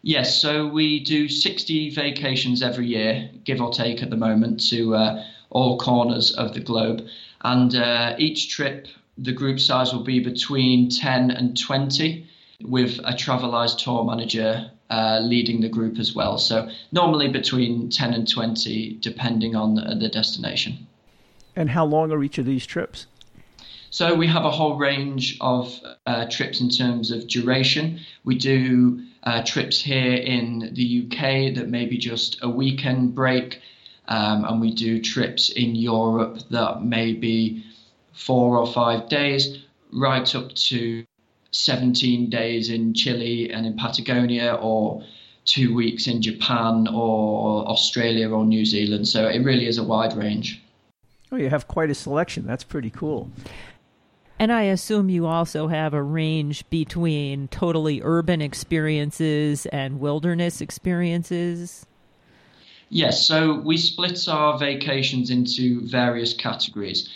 Yes, 0.03 0.41
so 0.41 0.69
we 0.69 1.01
do 1.03 1.29
60 1.29 1.91
vacations 1.91 2.63
every 2.63 2.87
year, 2.87 3.31
give 3.43 3.61
or 3.61 3.73
take 3.73 4.01
at 4.01 4.11
the 4.11 4.17
moment, 4.17 4.61
to 4.69 4.95
uh, 4.95 5.25
all 5.51 5.77
corners 5.77 6.31
of 6.31 6.55
the 6.55 6.61
globe. 6.61 7.05
And 7.43 7.75
uh, 7.75 8.15
each 8.17 8.49
trip, 8.49 8.87
the 9.19 9.33
group 9.33 9.59
size 9.59 9.93
will 9.93 10.05
be 10.05 10.21
between 10.21 10.89
10 10.89 11.33
and 11.33 11.59
20, 11.59 12.25
with 12.63 13.01
a 13.01 13.15
Traveleyes 13.15 13.77
tour 13.77 14.05
manager 14.05 14.71
uh, 14.89 15.19
leading 15.21 15.63
the 15.63 15.69
group 15.69 15.99
as 15.99 16.15
well. 16.15 16.39
So 16.39 16.71
normally 16.93 17.29
between 17.29 17.91
10 17.91 18.15
and 18.15 18.31
20, 18.31 18.99
depending 19.01 19.57
on 19.57 19.75
the, 19.75 19.97
the 19.97 20.09
destination. 20.09 20.87
And 21.57 21.71
how 21.71 21.85
long 21.85 22.13
are 22.13 22.23
each 22.23 22.39
of 22.39 22.47
these 22.47 22.65
trips? 22.65 23.07
So 23.91 24.15
we 24.15 24.27
have 24.27 24.45
a 24.45 24.51
whole 24.51 24.77
range 24.77 25.39
of 25.41 25.81
uh, 26.07 26.27
trips 26.29 26.61
in 26.61 26.69
terms 26.69 27.11
of 27.11 27.27
duration. 27.27 28.01
We 28.25 28.37
do 28.37 29.03
uh, 29.23 29.43
trips 29.45 29.81
here 29.81 30.15
in 30.15 30.71
the 30.75 31.07
UK 31.07 31.55
that 31.55 31.69
may 31.69 31.87
be 31.87 31.97
just 31.97 32.39
a 32.43 32.49
weekend 32.49 33.15
break, 33.15 33.61
um, 34.07 34.45
and 34.45 34.61
we 34.61 34.75
do 34.75 35.01
trips 35.01 35.49
in 35.49 35.75
Europe 35.75 36.39
that 36.51 36.83
may 36.83 37.15
be 37.15 37.65
four 38.13 38.59
or 38.59 38.67
five 38.67 39.09
days, 39.09 39.59
right 39.93 40.35
up 40.35 40.55
to 40.55 41.05
17 41.53 42.29
days 42.29 42.69
in 42.69 42.93
Chile 42.93 43.51
and 43.51 43.65
in 43.65 43.77
Patagonia, 43.77 44.55
or 44.61 45.03
two 45.47 45.75
weeks 45.75 46.07
in 46.07 46.21
Japan 46.21 46.87
or 46.89 47.67
Australia 47.67 48.31
or 48.31 48.45
New 48.45 48.67
Zealand. 48.67 49.09
So 49.09 49.27
it 49.27 49.39
really 49.39 49.67
is 49.67 49.79
a 49.79 49.83
wide 49.83 50.15
range. 50.15 50.61
Oh, 51.33 51.37
you 51.37 51.49
have 51.49 51.67
quite 51.67 51.91
a 51.91 51.95
selection. 51.95 52.47
That's 52.47 52.65
pretty 52.65 52.91
cool. 52.91 53.31
And 54.39 54.53
I 54.53 54.63
assume 54.63 55.09
you 55.09 55.27
also 55.27 55.67
have 55.67 55.95
a 55.95 56.03
range 56.03 56.69
between 56.71 57.49
totally 57.49 58.01
urban 58.03 58.41
experiences 58.41 59.67
and 59.67 59.99
wilderness 59.99 60.61
experiences. 60.61 61.87
Yes, 62.89 63.27
so 63.27 63.55
we 63.61 63.77
split 63.77 64.29
our 64.29 64.57
vacations 64.59 65.31
into 65.31 65.87
various 65.87 66.33
categories. 66.33 67.09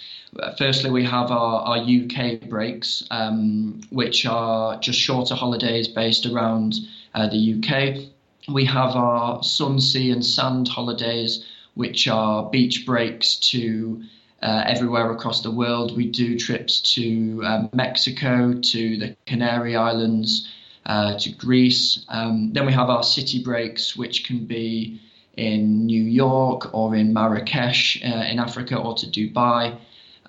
Firstly, 0.59 0.91
we 0.91 1.05
have 1.05 1.31
our, 1.31 1.61
our 1.63 1.79
UK 1.79 2.49
breaks, 2.49 3.05
um, 3.11 3.81
which 3.91 4.27
are 4.27 4.79
just 4.79 4.99
shorter 4.99 5.35
holidays 5.35 5.89
based 5.89 6.27
around 6.27 6.75
uh, 7.15 7.29
the 7.29 7.55
UK. 7.55 8.09
We 8.53 8.65
have 8.65 8.97
our 8.97 9.43
sun, 9.43 9.79
sea, 9.79 10.11
and 10.11 10.25
sand 10.25 10.69
holidays, 10.69 11.45
which 11.75 12.09
are 12.09 12.51
beach 12.51 12.85
breaks 12.85 13.37
to 13.37 14.03
uh, 14.43 14.65
everywhere 14.67 15.11
across 15.13 15.43
the 15.43 15.51
world. 15.51 15.97
We 15.97 16.07
do 16.11 16.39
trips 16.39 16.81
to 16.95 17.43
um, 17.45 17.71
Mexico, 17.73 18.55
to 18.61 18.97
the 18.99 19.17
Canary 19.27 19.77
Islands, 19.77 20.49
uh, 20.87 21.17
to 21.19 21.31
Greece. 21.31 22.05
Um, 22.09 22.53
then 22.53 22.67
we 22.67 22.73
have 22.73 22.91
our 22.91 23.03
city 23.03 23.43
breaks, 23.43 23.97
which 23.97 24.25
can 24.25 24.45
be 24.47 25.01
in 25.37 25.87
New 25.87 26.03
York 26.03 26.75
or 26.75 26.95
in 26.95 27.13
Marrakesh 27.13 28.03
uh, 28.05 28.25
in 28.31 28.39
Africa 28.39 28.77
or 28.77 28.95
to 28.97 29.07
Dubai. 29.07 29.79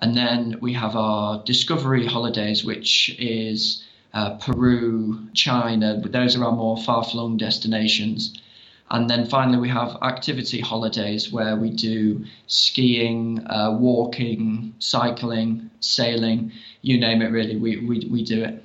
And 0.00 0.16
then 0.16 0.58
we 0.60 0.72
have 0.74 0.96
our 0.96 1.42
discovery 1.44 2.06
holidays, 2.06 2.64
which 2.64 3.14
is 3.18 3.84
uh, 4.12 4.36
Peru, 4.36 5.28
China. 5.34 6.00
Those 6.00 6.36
are 6.36 6.44
our 6.44 6.52
more 6.52 6.76
far 6.76 7.04
flung 7.04 7.36
destinations. 7.36 8.38
And 8.90 9.08
then 9.08 9.26
finally, 9.26 9.58
we 9.58 9.68
have 9.70 9.96
activity 10.02 10.60
holidays 10.60 11.32
where 11.32 11.56
we 11.56 11.70
do 11.70 12.24
skiing, 12.46 13.44
uh, 13.46 13.72
walking, 13.72 14.74
cycling, 14.78 15.70
sailing, 15.80 16.52
you 16.82 17.00
name 17.00 17.22
it, 17.22 17.28
really, 17.28 17.56
we, 17.56 17.78
we, 17.78 18.06
we 18.10 18.24
do 18.24 18.44
it. 18.44 18.62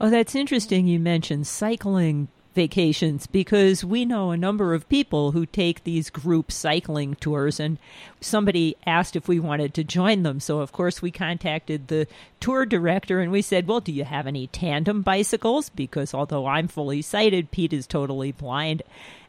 Oh, 0.00 0.10
that's 0.10 0.34
interesting. 0.34 0.86
You 0.88 0.98
mentioned 0.98 1.46
cycling 1.46 2.28
vacations 2.54 3.26
because 3.26 3.84
we 3.84 4.04
know 4.04 4.30
a 4.30 4.36
number 4.36 4.74
of 4.74 4.88
people 4.88 5.32
who 5.32 5.46
take 5.46 5.84
these 5.84 6.10
group 6.10 6.52
cycling 6.52 7.14
tours 7.16 7.58
and 7.58 7.78
somebody 8.20 8.76
asked 8.86 9.16
if 9.16 9.28
we 9.28 9.40
wanted 9.40 9.72
to 9.74 9.84
join 9.84 10.22
them 10.22 10.38
so 10.38 10.60
of 10.60 10.72
course 10.72 11.00
we 11.00 11.10
contacted 11.10 11.88
the 11.88 12.06
tour 12.40 12.66
director 12.66 13.20
and 13.20 13.32
we 13.32 13.42
said 13.42 13.66
well 13.66 13.80
do 13.80 13.92
you 13.92 14.04
have 14.04 14.26
any 14.26 14.46
tandem 14.48 15.02
bicycles 15.02 15.68
because 15.70 16.12
although 16.12 16.46
I'm 16.46 16.68
fully 16.68 17.02
sighted 17.02 17.50
Pete 17.50 17.72
is 17.72 17.86
totally 17.86 18.32
blind 18.32 18.82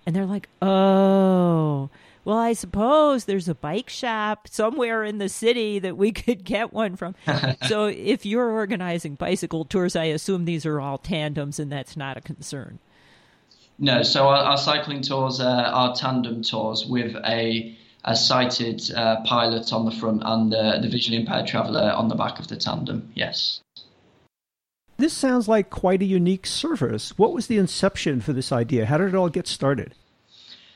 and 0.06 0.16
they're 0.16 0.26
like 0.26 0.50
oh 0.62 1.90
well, 2.26 2.38
I 2.38 2.54
suppose 2.54 3.26
there's 3.26 3.50
a 3.50 3.56
bike 3.56 3.90
shop 3.90 4.48
somewhere 4.48 5.04
in 5.04 5.18
the 5.18 5.28
city 5.28 5.80
that 5.80 5.98
we 5.98 6.12
could 6.14 6.44
get 6.44 6.72
one 6.72 6.96
from. 6.96 7.16
so 7.68 7.86
if 7.86 8.26
you're 8.26 8.50
organizing 8.50 9.16
bicycle 9.16 9.66
tours, 9.66 9.96
I 9.96 10.06
assume 10.06 10.46
these 10.46 10.66
are 10.66 10.80
all 10.80 10.98
tandems 10.98 11.60
and 11.60 11.72
that's 11.72 11.98
not 11.98 12.18
a 12.18 12.22
concern. 12.22 12.80
No, 13.80 14.04
so 14.04 14.28
our, 14.28 14.44
our 14.44 14.58
cycling 14.58 15.02
tours 15.02 15.40
uh, 15.40 15.72
are 15.74 15.96
tandem 15.96 16.44
tours 16.44 16.86
with 16.86 17.16
a, 17.26 17.76
a 18.06 18.16
sighted 18.16 18.82
uh, 18.96 19.22
pilot 19.22 19.74
on 19.74 19.86
the 19.86 19.92
front 19.92 20.22
and 20.24 20.54
uh, 20.54 20.80
the 20.80 20.90
visually 20.90 21.18
impaired 21.18 21.48
traveller 21.48 21.92
on 21.92 22.08
the 22.08 22.16
back 22.16 22.40
of 22.40 22.48
the 22.48 22.56
tandem, 22.56 23.12
yes. 23.16 23.62
This 24.98 25.14
sounds 25.14 25.48
like 25.48 25.70
quite 25.70 26.02
a 26.04 26.06
unique 26.06 26.46
service. 26.46 27.18
What 27.18 27.34
was 27.34 27.48
the 27.48 27.58
inception 27.58 28.22
for 28.22 28.32
this 28.32 28.52
idea? 28.52 28.86
How 28.86 29.00
did 29.00 29.10
it 29.10 29.16
all 29.16 29.30
get 29.30 29.48
started? 29.48 29.96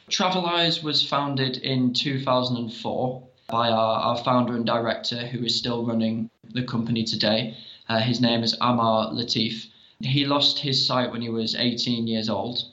Traveleyes 0.10 0.82
was 0.82 1.08
founded 1.08 1.58
in 1.58 1.94
2004 1.94 3.24
by 3.48 3.70
our, 3.70 4.00
our 4.00 4.18
founder 4.24 4.56
and 4.56 4.66
director, 4.66 5.27
who 5.27 5.46
is 5.46 5.56
still 5.56 5.86
running 5.86 6.30
the 6.54 6.63
company 6.63 7.04
today. 7.04 7.56
Uh, 7.88 8.00
his 8.00 8.20
name 8.20 8.42
is 8.44 8.56
Amar 8.60 9.12
Latif. 9.12 9.68
He 10.00 10.25
lost 10.25 10.60
his 10.60 10.86
sight 10.86 11.12
when 11.12 11.22
he 11.22 11.30
was 11.30 11.56
18 11.56 12.08
years 12.08 12.30
old 12.30 12.63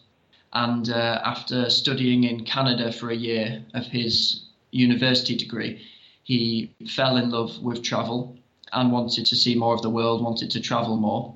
and 0.54 0.88
uh, 0.88 1.20
after 1.25 1.68
studying 1.68 2.25
in 2.25 2.44
Canada 2.44 2.92
for 2.92 3.11
a 3.11 3.16
year 3.16 3.64
of 3.75 3.87
his 3.87 4.44
university 4.70 5.37
degree, 5.37 5.82
he 6.23 6.75
fell 6.88 7.16
in 7.16 7.30
love 7.30 7.61
with 7.61 7.82
travel 7.82 8.37
and 8.73 8.92
wanted 8.92 9.26
to 9.26 9.37
see 9.37 9.54
more 9.54 9.75
of 9.75 9.82
the 9.82 9.90
world, 9.90 10.23
wanted 10.23 10.50
to 10.52 10.61
travel 10.61 10.96
more. 10.96 11.34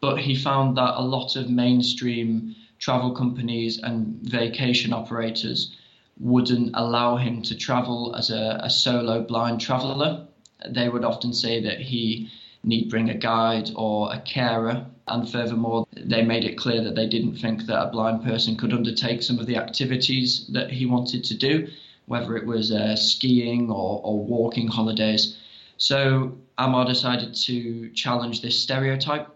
But 0.00 0.20
he 0.20 0.34
found 0.34 0.76
that 0.76 0.98
a 0.98 1.02
lot 1.02 1.36
of 1.36 1.50
mainstream 1.50 2.54
travel 2.78 3.12
companies 3.12 3.78
and 3.78 4.20
vacation 4.22 4.92
operators 4.92 5.76
wouldn't 6.18 6.70
allow 6.74 7.16
him 7.16 7.42
to 7.42 7.56
travel 7.56 8.14
as 8.16 8.30
a, 8.30 8.60
a 8.62 8.70
solo 8.70 9.22
blind 9.22 9.60
traveler. 9.60 10.26
They 10.68 10.88
would 10.88 11.04
often 11.04 11.32
say 11.32 11.62
that 11.62 11.80
he 11.80 12.30
need 12.64 12.90
bring 12.90 13.08
a 13.10 13.14
guide 13.14 13.70
or 13.76 14.12
a 14.12 14.20
carer 14.20 14.86
and 15.10 15.28
furthermore, 15.28 15.86
they 15.92 16.22
made 16.22 16.44
it 16.44 16.56
clear 16.56 16.82
that 16.82 16.94
they 16.94 17.06
didn't 17.06 17.36
think 17.36 17.66
that 17.66 17.82
a 17.82 17.90
blind 17.90 18.24
person 18.24 18.56
could 18.56 18.72
undertake 18.72 19.22
some 19.22 19.38
of 19.38 19.46
the 19.46 19.56
activities 19.56 20.46
that 20.48 20.70
he 20.70 20.86
wanted 20.86 21.24
to 21.24 21.36
do, 21.36 21.68
whether 22.06 22.36
it 22.36 22.46
was 22.46 22.72
uh, 22.72 22.96
skiing 22.96 23.70
or, 23.70 24.00
or 24.04 24.24
walking 24.24 24.68
holidays. 24.68 25.36
So 25.76 26.36
Amar 26.58 26.84
decided 26.84 27.34
to 27.34 27.90
challenge 27.90 28.42
this 28.42 28.58
stereotype 28.58 29.28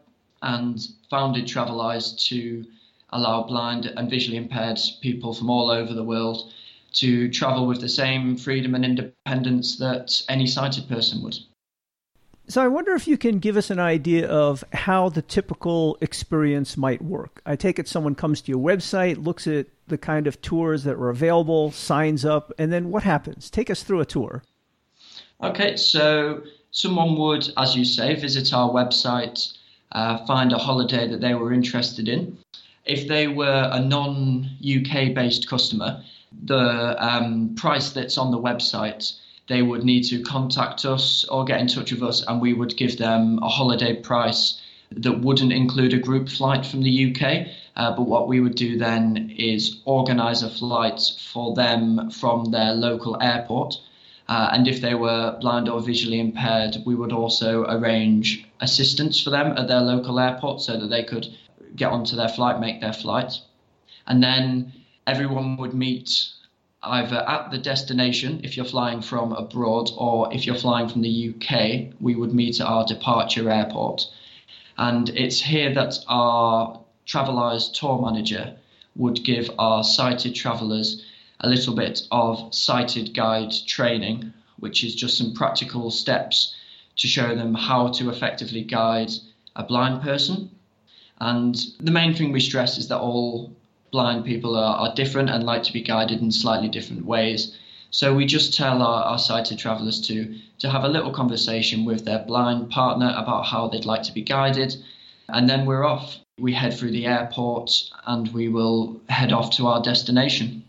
and 0.42 0.80
founded 1.08 1.46
Traveleyes 1.46 2.16
to 2.28 2.64
allow 3.10 3.42
blind 3.42 3.86
and 3.86 4.10
visually 4.10 4.38
impaired 4.38 4.80
people 5.00 5.34
from 5.34 5.50
all 5.50 5.70
over 5.70 5.94
the 5.94 6.02
world 6.02 6.52
to 6.94 7.28
travel 7.30 7.66
with 7.66 7.80
the 7.80 7.88
same 7.88 8.36
freedom 8.36 8.74
and 8.74 8.84
independence 8.84 9.76
that 9.76 10.22
any 10.28 10.46
sighted 10.46 10.88
person 10.88 11.22
would. 11.22 11.38
So 12.52 12.62
I 12.62 12.68
wonder 12.68 12.92
if 12.92 13.08
you 13.08 13.16
can 13.16 13.38
give 13.38 13.56
us 13.56 13.70
an 13.70 13.78
idea 13.78 14.28
of 14.28 14.62
how 14.74 15.08
the 15.08 15.22
typical 15.22 15.96
experience 16.02 16.76
might 16.76 17.00
work. 17.00 17.40
I 17.46 17.56
take 17.56 17.78
it 17.78 17.88
someone 17.88 18.14
comes 18.14 18.42
to 18.42 18.52
your 18.52 18.60
website, 18.60 19.24
looks 19.24 19.46
at 19.46 19.68
the 19.86 19.96
kind 19.96 20.26
of 20.26 20.38
tours 20.42 20.84
that 20.84 20.96
are 20.96 21.08
available, 21.08 21.70
signs 21.70 22.26
up, 22.26 22.52
and 22.58 22.70
then 22.70 22.90
what 22.90 23.04
happens? 23.04 23.48
Take 23.48 23.70
us 23.70 23.82
through 23.82 24.00
a 24.00 24.04
tour. 24.04 24.42
Okay, 25.42 25.78
so 25.78 26.42
someone 26.72 27.16
would, 27.16 27.50
as 27.56 27.74
you 27.74 27.86
say, 27.86 28.16
visit 28.16 28.52
our 28.52 28.68
website, 28.68 29.56
uh, 29.92 30.18
find 30.26 30.52
a 30.52 30.58
holiday 30.58 31.08
that 31.08 31.22
they 31.22 31.32
were 31.32 31.54
interested 31.54 32.06
in. 32.06 32.36
If 32.84 33.08
they 33.08 33.28
were 33.28 33.70
a 33.72 33.80
non 33.80 34.50
UK 34.60 35.14
based 35.14 35.48
customer, 35.48 36.04
the 36.44 37.02
um, 37.02 37.54
price 37.54 37.92
that's 37.92 38.18
on 38.18 38.30
the 38.30 38.38
website 38.38 39.14
they 39.48 39.62
would 39.62 39.84
need 39.84 40.02
to 40.04 40.22
contact 40.22 40.84
us 40.84 41.24
or 41.24 41.44
get 41.44 41.60
in 41.60 41.66
touch 41.66 41.92
with 41.92 42.02
us, 42.02 42.22
and 42.26 42.40
we 42.40 42.52
would 42.52 42.76
give 42.76 42.98
them 42.98 43.38
a 43.42 43.48
holiday 43.48 43.94
price 43.94 44.60
that 44.90 45.20
wouldn't 45.20 45.52
include 45.52 45.92
a 45.92 45.98
group 45.98 46.28
flight 46.28 46.64
from 46.66 46.82
the 46.82 47.14
UK. 47.14 47.46
Uh, 47.74 47.96
but 47.96 48.06
what 48.06 48.28
we 48.28 48.40
would 48.40 48.54
do 48.54 48.78
then 48.78 49.34
is 49.36 49.80
organise 49.84 50.42
a 50.42 50.50
flight 50.50 51.00
for 51.32 51.54
them 51.54 52.10
from 52.10 52.50
their 52.50 52.72
local 52.74 53.20
airport. 53.22 53.80
Uh, 54.28 54.50
and 54.52 54.68
if 54.68 54.80
they 54.80 54.94
were 54.94 55.36
blind 55.40 55.68
or 55.68 55.80
visually 55.80 56.20
impaired, 56.20 56.76
we 56.86 56.94
would 56.94 57.12
also 57.12 57.64
arrange 57.64 58.46
assistance 58.60 59.20
for 59.20 59.30
them 59.30 59.56
at 59.58 59.68
their 59.68 59.80
local 59.80 60.20
airport 60.20 60.60
so 60.60 60.78
that 60.78 60.88
they 60.88 61.02
could 61.02 61.26
get 61.74 61.90
onto 61.90 62.14
their 62.14 62.28
flight, 62.28 62.60
make 62.60 62.80
their 62.80 62.92
flight. 62.92 63.40
And 64.06 64.22
then 64.22 64.72
everyone 65.06 65.56
would 65.56 65.74
meet 65.74 66.28
either 66.82 67.16
at 67.28 67.50
the 67.50 67.58
destination 67.58 68.40
if 68.42 68.56
you're 68.56 68.66
flying 68.66 69.00
from 69.00 69.32
abroad 69.32 69.90
or 69.96 70.32
if 70.34 70.46
you're 70.46 70.56
flying 70.56 70.88
from 70.88 71.02
the 71.02 71.34
UK, 71.34 71.94
we 72.00 72.14
would 72.14 72.34
meet 72.34 72.60
at 72.60 72.66
our 72.66 72.84
departure 72.84 73.50
airport. 73.50 74.06
And 74.76 75.08
it's 75.10 75.40
here 75.40 75.72
that 75.74 75.98
our 76.08 76.80
Traveleyes 77.06 77.72
tour 77.72 78.00
manager 78.00 78.56
would 78.96 79.24
give 79.24 79.50
our 79.58 79.84
sighted 79.84 80.34
travellers 80.34 81.04
a 81.40 81.48
little 81.48 81.74
bit 81.74 82.02
of 82.10 82.54
sighted 82.54 83.14
guide 83.14 83.52
training, 83.66 84.32
which 84.58 84.84
is 84.84 84.94
just 84.94 85.18
some 85.18 85.34
practical 85.34 85.90
steps 85.90 86.54
to 86.96 87.06
show 87.08 87.34
them 87.34 87.54
how 87.54 87.88
to 87.88 88.10
effectively 88.10 88.62
guide 88.62 89.10
a 89.56 89.62
blind 89.62 90.02
person. 90.02 90.50
And 91.20 91.56
the 91.80 91.90
main 91.90 92.14
thing 92.14 92.32
we 92.32 92.40
stress 92.40 92.78
is 92.78 92.88
that 92.88 92.98
all 92.98 93.54
blind 93.92 94.24
people 94.24 94.56
are, 94.56 94.76
are 94.78 94.94
different 94.94 95.30
and 95.30 95.44
like 95.44 95.62
to 95.62 95.72
be 95.72 95.82
guided 95.82 96.20
in 96.20 96.32
slightly 96.32 96.68
different 96.68 97.04
ways. 97.04 97.56
So 97.90 98.14
we 98.14 98.24
just 98.24 98.54
tell 98.54 98.82
our, 98.82 99.04
our 99.04 99.18
sighted 99.18 99.58
travellers 99.58 100.00
to, 100.08 100.34
to 100.60 100.70
have 100.70 100.84
a 100.84 100.88
little 100.88 101.12
conversation 101.12 101.84
with 101.84 102.04
their 102.04 102.20
blind 102.20 102.70
partner 102.70 103.14
about 103.16 103.42
how 103.42 103.68
they'd 103.68 103.84
like 103.84 104.02
to 104.04 104.12
be 104.12 104.22
guided. 104.22 104.74
And 105.28 105.48
then 105.48 105.66
we're 105.66 105.84
off. 105.84 106.16
We 106.40 106.54
head 106.54 106.74
through 106.74 106.92
the 106.92 107.06
airport 107.06 107.70
and 108.06 108.32
we 108.32 108.48
will 108.48 109.00
head 109.10 109.30
off 109.30 109.50
to 109.56 109.66
our 109.66 109.82
destination. 109.82 110.64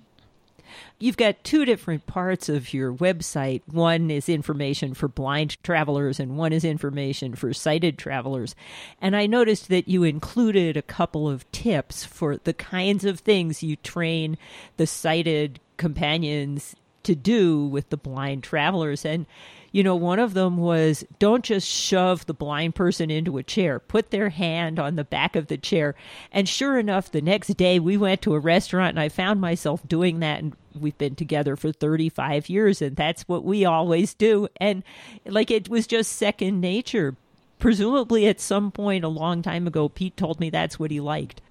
You've 1.03 1.17
got 1.17 1.43
two 1.43 1.65
different 1.65 2.05
parts 2.05 2.47
of 2.47 2.73
your 2.73 2.93
website. 2.93 3.61
One 3.69 4.09
is 4.09 4.29
information 4.29 4.93
for 4.93 5.09
blind 5.09 5.61
travelers, 5.61 6.17
and 6.17 6.37
one 6.37 6.53
is 6.53 6.63
information 6.63 7.35
for 7.35 7.53
sighted 7.53 7.97
travelers. 7.97 8.55
And 9.01 9.13
I 9.13 9.25
noticed 9.25 9.67
that 9.67 9.89
you 9.89 10.03
included 10.03 10.77
a 10.77 10.81
couple 10.81 11.27
of 11.27 11.51
tips 11.51 12.05
for 12.05 12.37
the 12.37 12.53
kinds 12.53 13.03
of 13.03 13.19
things 13.19 13.61
you 13.61 13.75
train 13.75 14.37
the 14.77 14.87
sighted 14.87 15.59
companions 15.75 16.73
to 17.03 17.15
do 17.15 17.65
with 17.65 17.89
the 17.89 17.97
blind 17.97 18.41
travelers. 18.41 19.03
And 19.03 19.25
you 19.73 19.83
know, 19.83 19.95
one 19.95 20.19
of 20.19 20.35
them 20.35 20.57
was 20.57 21.03
don't 21.17 21.43
just 21.43 21.67
shove 21.67 22.27
the 22.27 22.33
blind 22.33 22.75
person 22.75 23.09
into 23.09 23.39
a 23.39 23.43
chair, 23.43 23.79
put 23.79 24.11
their 24.11 24.29
hand 24.29 24.79
on 24.79 24.95
the 24.95 25.03
back 25.03 25.35
of 25.35 25.47
the 25.47 25.57
chair. 25.57 25.95
And 26.31 26.47
sure 26.47 26.77
enough, 26.77 27.11
the 27.11 27.23
next 27.23 27.49
day 27.57 27.79
we 27.79 27.97
went 27.97 28.21
to 28.21 28.35
a 28.35 28.39
restaurant 28.39 28.91
and 28.91 28.99
I 28.99 29.09
found 29.09 29.41
myself 29.41 29.85
doing 29.87 30.19
that. 30.19 30.39
And 30.39 30.55
we've 30.79 30.97
been 30.99 31.15
together 31.15 31.55
for 31.55 31.71
35 31.71 32.49
years, 32.49 32.81
and 32.83 32.95
that's 32.95 33.23
what 33.23 33.43
we 33.43 33.65
always 33.65 34.13
do. 34.13 34.47
And 34.57 34.83
like 35.25 35.49
it 35.49 35.67
was 35.67 35.87
just 35.87 36.13
second 36.13 36.61
nature. 36.61 37.15
Presumably, 37.57 38.27
at 38.27 38.39
some 38.39 38.71
point 38.71 39.03
a 39.03 39.09
long 39.09 39.41
time 39.41 39.65
ago, 39.65 39.89
Pete 39.89 40.15
told 40.15 40.39
me 40.39 40.51
that's 40.51 40.77
what 40.77 40.91
he 40.91 40.99
liked. 40.99 41.41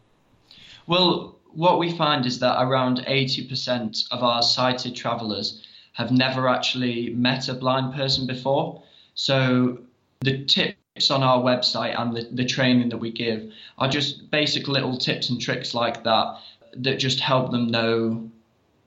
Well, 0.87 1.38
what 1.55 1.81
we 1.81 1.91
find 1.97 2.25
is 2.25 2.38
that 2.38 2.62
around 2.62 2.99
80% 2.99 4.12
of 4.12 4.23
our 4.23 4.43
sighted 4.43 4.95
travelers 4.95 5.67
have 5.92 6.11
never 6.11 6.49
actually 6.49 7.11
met 7.11 7.49
a 7.49 7.54
blind 7.54 7.94
person 7.94 8.26
before. 8.26 8.82
So 9.14 9.78
the 10.20 10.44
tips 10.44 11.11
on 11.11 11.22
our 11.22 11.42
website 11.42 11.99
and 11.99 12.16
the, 12.16 12.28
the 12.32 12.44
training 12.44 12.88
that 12.90 12.99
we 12.99 13.11
give 13.11 13.52
are 13.78 13.88
just 13.88 14.30
basic 14.30 14.68
little 14.68 14.96
tips 14.96 15.30
and 15.30 15.40
tricks 15.40 15.75
like 15.75 16.04
that 16.04 16.38
that 16.76 16.99
just 16.99 17.20
help 17.20 17.50
them 17.50 17.68
know 17.68 18.30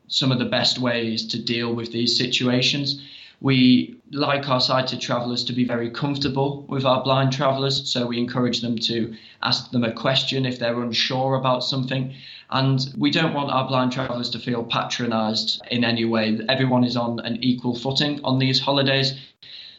some 0.07 0.31
of 0.31 0.39
the 0.39 0.45
best 0.45 0.79
ways 0.79 1.27
to 1.27 1.41
deal 1.41 1.73
with 1.73 1.91
these 1.91 2.17
situations. 2.17 3.01
We 3.41 3.97
like 4.11 4.47
our 4.49 4.61
sighted 4.61 5.01
travellers 5.01 5.43
to 5.45 5.53
be 5.53 5.65
very 5.65 5.89
comfortable 5.89 6.65
with 6.69 6.85
our 6.85 7.03
blind 7.03 7.33
travellers, 7.33 7.89
so 7.89 8.05
we 8.07 8.17
encourage 8.17 8.61
them 8.61 8.77
to 8.79 9.15
ask 9.43 9.71
them 9.71 9.83
a 9.83 9.91
question 9.91 10.45
if 10.45 10.57
they're 10.57 10.81
unsure 10.81 11.35
about 11.35 11.63
something. 11.63 12.13
And 12.49 12.79
we 12.97 13.11
don't 13.11 13.33
want 13.33 13.51
our 13.51 13.67
blind 13.67 13.91
travellers 13.91 14.29
to 14.31 14.39
feel 14.39 14.63
patronised 14.63 15.61
in 15.69 15.83
any 15.83 16.05
way. 16.05 16.39
Everyone 16.47 16.83
is 16.83 16.95
on 16.95 17.19
an 17.19 17.43
equal 17.43 17.75
footing 17.75 18.23
on 18.23 18.39
these 18.39 18.59
holidays. 18.59 19.15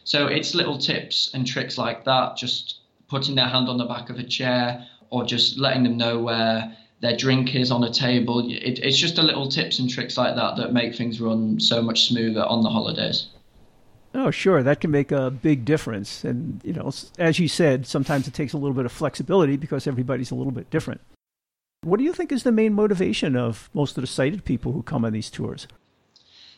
So 0.05 0.27
it's 0.27 0.55
little 0.55 0.79
tips 0.79 1.31
and 1.35 1.47
tricks 1.47 1.79
like 1.79 2.05
that, 2.05 2.37
just 2.37 2.81
putting 3.09 3.35
their 3.37 3.49
hand 3.49 3.69
on 3.69 3.79
the 3.79 3.85
back 3.87 4.11
of 4.11 4.19
a 4.19 4.25
chair 4.25 4.87
or 5.11 5.25
just 5.25 5.59
letting 5.59 5.85
them 5.85 5.97
know 5.97 6.19
where 6.19 6.77
their 7.01 7.17
drink 7.17 7.55
is 7.55 7.71
on 7.71 7.85
a 7.85 7.93
table. 7.93 8.49
It, 8.51 8.79
it's 8.81 8.99
just 8.99 9.19
a 9.19 9.23
little 9.23 9.49
tips 9.49 9.79
and 9.79 9.89
tricks 9.89 10.17
like 10.17 10.35
that 10.37 10.57
that 10.57 10.73
make 10.73 10.95
things 10.95 11.21
run 11.21 11.61
so 11.61 11.83
much 11.83 12.09
smoother 12.09 12.45
on 12.45 12.63
the 12.63 12.71
holidays. 12.71 13.29
Oh, 14.17 14.31
sure. 14.31 14.63
That 14.63 14.81
can 14.81 14.91
make 14.91 15.13
a 15.13 15.31
big 15.31 15.67
difference. 15.67 16.25
And, 16.25 16.63
you 16.65 16.73
know, 16.73 16.91
as 17.19 17.39
you 17.39 17.49
said, 17.49 17.87
sometimes 17.87 18.27
it 18.27 18.33
takes 18.33 18.55
a 18.55 18.57
little 18.57 18.75
bit 18.75 18.87
of 18.87 18.93
flexibility 18.93 19.59
because 19.59 19.87
everybody's 19.87 20.31
a 20.31 20.35
little 20.35 20.53
bit 20.53 20.71
different. 20.71 21.03
What 21.83 21.99
do 21.99 22.05
you 22.05 22.15
think 22.15 22.33
is 22.33 22.43
the 22.43 22.51
main 22.51 22.73
motivation 22.73 23.37
of 23.37 23.69
most 23.75 23.99
of 23.99 24.01
the 24.01 24.07
sighted 24.07 24.47
people 24.47 24.73
who 24.73 24.83
come 24.83 25.05
on 25.05 25.13
these 25.13 25.31
tours? 25.31 25.69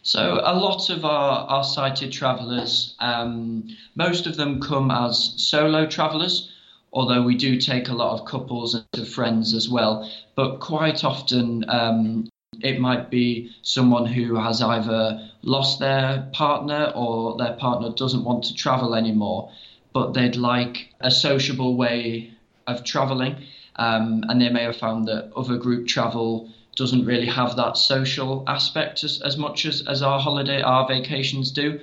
So, 0.02 0.40
a 0.44 0.54
lot 0.54 0.88
of 0.88 1.04
our, 1.04 1.48
our 1.48 1.64
sighted 1.64 2.12
travellers, 2.12 2.94
um, 3.00 3.68
most 3.96 4.28
of 4.28 4.36
them 4.36 4.60
come 4.60 4.92
as 4.92 5.34
solo 5.36 5.84
travellers, 5.86 6.52
although 6.92 7.22
we 7.22 7.34
do 7.36 7.60
take 7.60 7.88
a 7.88 7.94
lot 7.94 8.18
of 8.18 8.24
couples 8.24 8.74
and 8.74 9.08
friends 9.08 9.52
as 9.52 9.68
well. 9.68 10.08
But 10.36 10.60
quite 10.60 11.02
often, 11.02 11.68
um, 11.68 12.28
it 12.60 12.80
might 12.80 13.10
be 13.10 13.50
someone 13.62 14.06
who 14.06 14.36
has 14.36 14.62
either 14.62 15.30
lost 15.42 15.78
their 15.78 16.28
partner 16.32 16.92
or 16.94 17.36
their 17.36 17.54
partner 17.54 17.90
doesn't 17.90 18.24
want 18.24 18.44
to 18.44 18.54
travel 18.54 18.94
anymore, 18.94 19.50
but 19.92 20.14
they'd 20.14 20.36
like 20.36 20.92
a 21.00 21.10
sociable 21.10 21.76
way 21.76 22.32
of 22.66 22.84
traveling. 22.84 23.36
Um, 23.76 24.24
and 24.28 24.40
they 24.40 24.48
may 24.48 24.64
have 24.64 24.76
found 24.76 25.06
that 25.06 25.30
other 25.36 25.56
group 25.56 25.86
travel 25.86 26.50
doesn't 26.74 27.04
really 27.04 27.26
have 27.26 27.56
that 27.56 27.76
social 27.76 28.44
aspect 28.46 29.04
as, 29.04 29.20
as 29.22 29.36
much 29.36 29.64
as, 29.66 29.84
as 29.86 30.02
our 30.02 30.20
holiday, 30.20 30.62
our 30.62 30.86
vacations 30.86 31.50
do. 31.50 31.80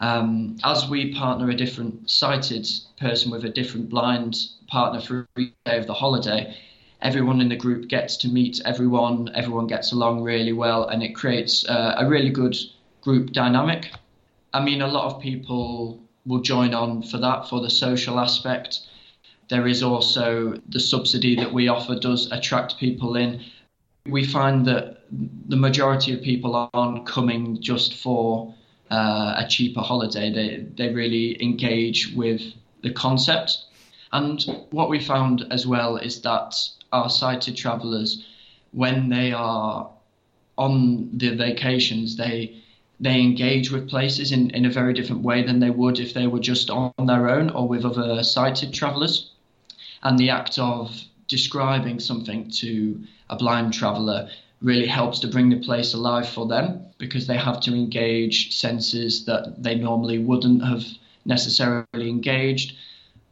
Um, 0.00 0.56
as 0.64 0.88
we 0.88 1.14
partner 1.14 1.48
a 1.50 1.54
different 1.54 2.10
sighted 2.10 2.68
person 2.98 3.30
with 3.30 3.44
a 3.44 3.48
different 3.48 3.88
blind 3.88 4.36
partner 4.66 5.00
for 5.00 5.28
each 5.38 5.52
day 5.64 5.78
of 5.78 5.86
the 5.86 5.94
holiday, 5.94 6.54
everyone 7.04 7.40
in 7.40 7.50
the 7.50 7.56
group 7.56 7.88
gets 7.88 8.16
to 8.16 8.28
meet 8.28 8.60
everyone, 8.64 9.30
everyone 9.34 9.66
gets 9.66 9.92
along 9.92 10.22
really 10.22 10.52
well, 10.52 10.88
and 10.88 11.02
it 11.02 11.14
creates 11.14 11.68
uh, 11.68 11.94
a 11.98 12.08
really 12.08 12.30
good 12.30 12.56
group 13.02 13.30
dynamic. 13.32 13.92
I 14.54 14.64
mean, 14.64 14.80
a 14.80 14.88
lot 14.88 15.14
of 15.14 15.20
people 15.20 16.00
will 16.24 16.40
join 16.40 16.72
on 16.72 17.02
for 17.02 17.18
that, 17.18 17.48
for 17.48 17.60
the 17.60 17.70
social 17.70 18.18
aspect. 18.18 18.80
There 19.50 19.66
is 19.66 19.82
also 19.82 20.58
the 20.70 20.80
subsidy 20.80 21.36
that 21.36 21.52
we 21.52 21.68
offer 21.68 21.94
does 21.94 22.32
attract 22.32 22.78
people 22.78 23.16
in. 23.16 23.44
We 24.06 24.24
find 24.24 24.64
that 24.66 25.04
the 25.48 25.56
majority 25.56 26.14
of 26.14 26.22
people 26.22 26.70
aren't 26.72 27.06
coming 27.06 27.60
just 27.60 27.94
for 27.94 28.54
uh, 28.90 29.34
a 29.36 29.46
cheaper 29.48 29.80
holiday. 29.80 30.32
They 30.32 30.66
they 30.76 30.94
really 30.94 31.42
engage 31.42 32.14
with 32.14 32.40
the 32.82 32.92
concept. 32.92 33.58
And 34.12 34.42
what 34.70 34.88
we 34.88 35.00
found 35.00 35.46
as 35.50 35.66
well 35.66 35.96
is 35.96 36.22
that 36.22 36.54
our 36.94 37.10
sighted 37.10 37.56
travellers, 37.56 38.24
when 38.72 39.08
they 39.08 39.32
are 39.32 39.90
on 40.56 41.10
the 41.18 41.34
vacations, 41.34 42.16
they 42.16 42.62
they 43.00 43.20
engage 43.20 43.72
with 43.72 43.90
places 43.90 44.30
in, 44.30 44.50
in 44.50 44.64
a 44.64 44.70
very 44.70 44.94
different 44.94 45.22
way 45.22 45.42
than 45.42 45.58
they 45.58 45.70
would 45.70 45.98
if 45.98 46.14
they 46.14 46.28
were 46.28 46.38
just 46.38 46.70
on 46.70 46.92
their 47.06 47.28
own 47.28 47.50
or 47.50 47.66
with 47.66 47.84
other 47.84 48.22
sighted 48.22 48.72
travellers 48.72 49.32
and 50.04 50.16
the 50.16 50.30
act 50.30 50.58
of 50.58 51.02
describing 51.26 51.98
something 51.98 52.48
to 52.48 53.02
a 53.30 53.36
blind 53.36 53.72
traveller 53.74 54.30
really 54.62 54.86
helps 54.86 55.18
to 55.18 55.26
bring 55.26 55.50
the 55.50 55.58
place 55.58 55.92
alive 55.92 56.28
for 56.28 56.46
them 56.46 56.86
because 56.98 57.26
they 57.26 57.36
have 57.36 57.60
to 57.60 57.74
engage 57.74 58.56
senses 58.56 59.24
that 59.24 59.62
they 59.62 59.74
normally 59.74 60.18
wouldn't 60.18 60.64
have 60.64 60.84
necessarily 61.24 62.08
engaged 62.08 62.76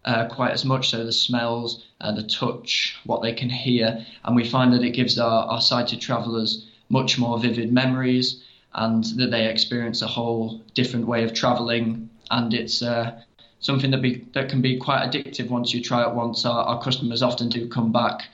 uh, 0.05 0.27
quite 0.27 0.53
as 0.53 0.65
much. 0.65 0.91
So 0.91 1.05
the 1.05 1.13
smells, 1.13 1.85
uh, 2.01 2.13
the 2.13 2.23
touch, 2.23 2.97
what 3.05 3.23
they 3.23 3.33
can 3.33 3.51
hear, 3.51 4.05
and 4.25 4.37
we 4.37 4.49
find 4.49 4.73
that 4.73 4.83
it 4.83 4.91
gives 4.91 5.19
our, 5.19 5.47
our 5.47 5.61
sighted 5.61 6.01
travellers 6.01 6.67
much 6.89 7.19
more 7.19 7.39
vivid 7.39 7.73
memories, 7.73 8.43
and 8.75 9.05
that 9.17 9.31
they 9.31 9.49
experience 9.49 10.03
a 10.03 10.07
whole 10.07 10.61
different 10.75 11.07
way 11.07 11.25
of 11.25 11.35
travelling. 11.35 12.09
And 12.31 12.53
it's 12.55 12.83
uh, 12.83 13.21
something 13.61 13.91
that 13.91 14.03
be 14.03 14.27
that 14.35 14.49
can 14.49 14.61
be 14.61 14.77
quite 14.79 15.09
addictive 15.09 15.49
once 15.49 15.73
you 15.73 15.83
try 15.83 16.03
it 16.03 16.15
once. 16.15 16.45
Our, 16.45 16.65
our 16.65 16.83
customers 16.83 17.23
often 17.23 17.49
do 17.49 17.69
come 17.69 17.93
back 17.93 18.25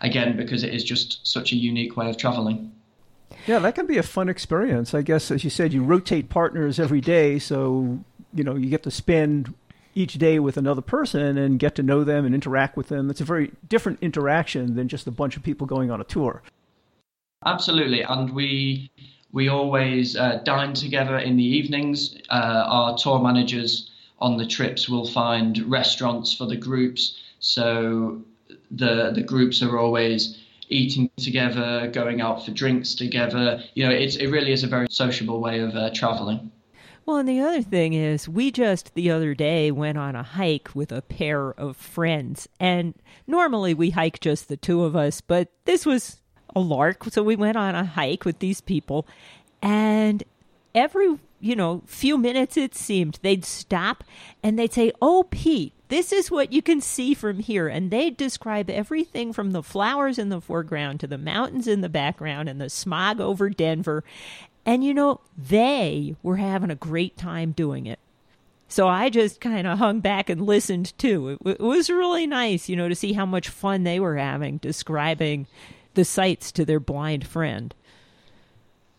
again 0.00 0.36
because 0.36 0.62
it 0.62 0.74
is 0.74 0.84
just 0.84 1.26
such 1.26 1.52
a 1.52 1.56
unique 1.56 1.96
way 1.96 2.10
of 2.10 2.16
traveling. 2.16 2.72
Yeah, 3.46 3.58
that 3.60 3.74
can 3.74 3.86
be 3.86 3.98
a 3.98 4.02
fun 4.02 4.28
experience. 4.28 4.94
I 4.94 5.02
guess, 5.02 5.30
as 5.30 5.42
you 5.42 5.50
said, 5.50 5.72
you 5.72 5.82
rotate 5.82 6.28
partners 6.28 6.78
every 6.78 7.00
day, 7.00 7.38
so 7.38 7.98
you 8.34 8.44
know 8.44 8.54
you 8.54 8.68
get 8.68 8.82
to 8.84 8.90
spend 8.90 9.54
each 9.94 10.14
day 10.14 10.38
with 10.38 10.56
another 10.56 10.80
person 10.80 11.38
and 11.38 11.58
get 11.58 11.74
to 11.76 11.82
know 11.82 12.04
them 12.04 12.24
and 12.24 12.34
interact 12.34 12.76
with 12.76 12.88
them. 12.88 13.10
It's 13.10 13.20
a 13.20 13.24
very 13.24 13.52
different 13.68 13.98
interaction 14.00 14.74
than 14.74 14.88
just 14.88 15.06
a 15.06 15.10
bunch 15.10 15.36
of 15.36 15.42
people 15.42 15.66
going 15.66 15.90
on 15.90 16.00
a 16.00 16.04
tour. 16.04 16.42
Absolutely, 17.44 18.02
and 18.02 18.32
we 18.34 18.90
we 19.32 19.48
always 19.48 20.16
uh, 20.16 20.40
dine 20.44 20.74
together 20.74 21.18
in 21.18 21.36
the 21.36 21.44
evenings. 21.44 22.16
Uh, 22.30 22.64
our 22.66 22.96
tour 22.96 23.18
managers 23.18 23.90
on 24.18 24.36
the 24.36 24.46
trips 24.46 24.88
will 24.88 25.06
find 25.06 25.58
restaurants 25.70 26.32
for 26.32 26.46
the 26.46 26.56
groups. 26.56 27.20
So 27.40 28.22
the 28.70 29.10
the 29.12 29.22
groups 29.22 29.62
are 29.62 29.78
always 29.78 30.38
eating 30.68 31.10
together, 31.16 31.90
going 31.92 32.20
out 32.20 32.44
for 32.44 32.50
drinks 32.50 32.94
together. 32.94 33.62
You 33.74 33.86
know, 33.86 33.92
it's, 33.92 34.16
it 34.16 34.28
really 34.28 34.52
is 34.52 34.64
a 34.64 34.66
very 34.66 34.86
sociable 34.90 35.40
way 35.40 35.60
of 35.60 35.74
uh, 35.74 35.90
traveling. 35.92 36.50
Well, 37.04 37.16
and 37.16 37.28
the 37.28 37.40
other 37.40 37.62
thing 37.62 37.94
is, 37.94 38.28
we 38.28 38.52
just 38.52 38.94
the 38.94 39.10
other 39.10 39.34
day 39.34 39.70
went 39.70 39.98
on 39.98 40.14
a 40.14 40.22
hike 40.22 40.70
with 40.74 40.92
a 40.92 41.02
pair 41.02 41.50
of 41.50 41.76
friends. 41.76 42.48
And 42.60 42.94
normally 43.26 43.74
we 43.74 43.90
hike 43.90 44.20
just 44.20 44.48
the 44.48 44.56
two 44.56 44.84
of 44.84 44.94
us, 44.94 45.20
but 45.20 45.48
this 45.64 45.84
was 45.84 46.20
a 46.54 46.60
lark. 46.60 47.04
So 47.10 47.22
we 47.22 47.36
went 47.36 47.56
on 47.56 47.74
a 47.74 47.84
hike 47.84 48.24
with 48.24 48.38
these 48.38 48.60
people. 48.60 49.06
And 49.60 50.22
every, 50.74 51.18
you 51.40 51.56
know, 51.56 51.82
few 51.86 52.16
minutes 52.16 52.56
it 52.56 52.74
seemed, 52.74 53.18
they'd 53.22 53.44
stop 53.44 54.04
and 54.42 54.56
they'd 54.56 54.72
say, 54.72 54.92
Oh, 55.02 55.24
Pete, 55.28 55.72
this 55.88 56.12
is 56.12 56.30
what 56.30 56.52
you 56.52 56.62
can 56.62 56.80
see 56.80 57.14
from 57.14 57.40
here. 57.40 57.66
And 57.66 57.90
they'd 57.90 58.16
describe 58.16 58.70
everything 58.70 59.32
from 59.32 59.50
the 59.50 59.62
flowers 59.62 60.18
in 60.18 60.28
the 60.28 60.40
foreground 60.40 61.00
to 61.00 61.08
the 61.08 61.18
mountains 61.18 61.66
in 61.66 61.80
the 61.80 61.88
background 61.88 62.48
and 62.48 62.60
the 62.60 62.70
smog 62.70 63.20
over 63.20 63.50
Denver. 63.50 64.04
And 64.64 64.84
you 64.84 64.94
know, 64.94 65.20
they 65.36 66.14
were 66.22 66.36
having 66.36 66.70
a 66.70 66.76
great 66.76 67.16
time 67.16 67.52
doing 67.52 67.86
it. 67.86 67.98
So 68.68 68.88
I 68.88 69.10
just 69.10 69.40
kind 69.40 69.66
of 69.66 69.78
hung 69.78 70.00
back 70.00 70.30
and 70.30 70.46
listened 70.46 70.96
too. 70.96 71.38
It, 71.44 71.50
it, 71.50 71.60
was 71.60 71.90
really 71.90 72.26
nice, 72.26 72.70
you 72.70 72.76
know, 72.76 72.88
to 72.88 72.94
see 72.94 73.12
how 73.12 73.26
much 73.26 73.48
fun 73.48 73.84
they 73.84 74.00
were 74.00 74.16
having 74.16 74.56
describing 74.58 75.46
the 75.92 76.06
sights 76.06 76.50
to 76.52 76.64
their 76.64 76.80
blind 76.80 77.26
friend. 77.26 77.74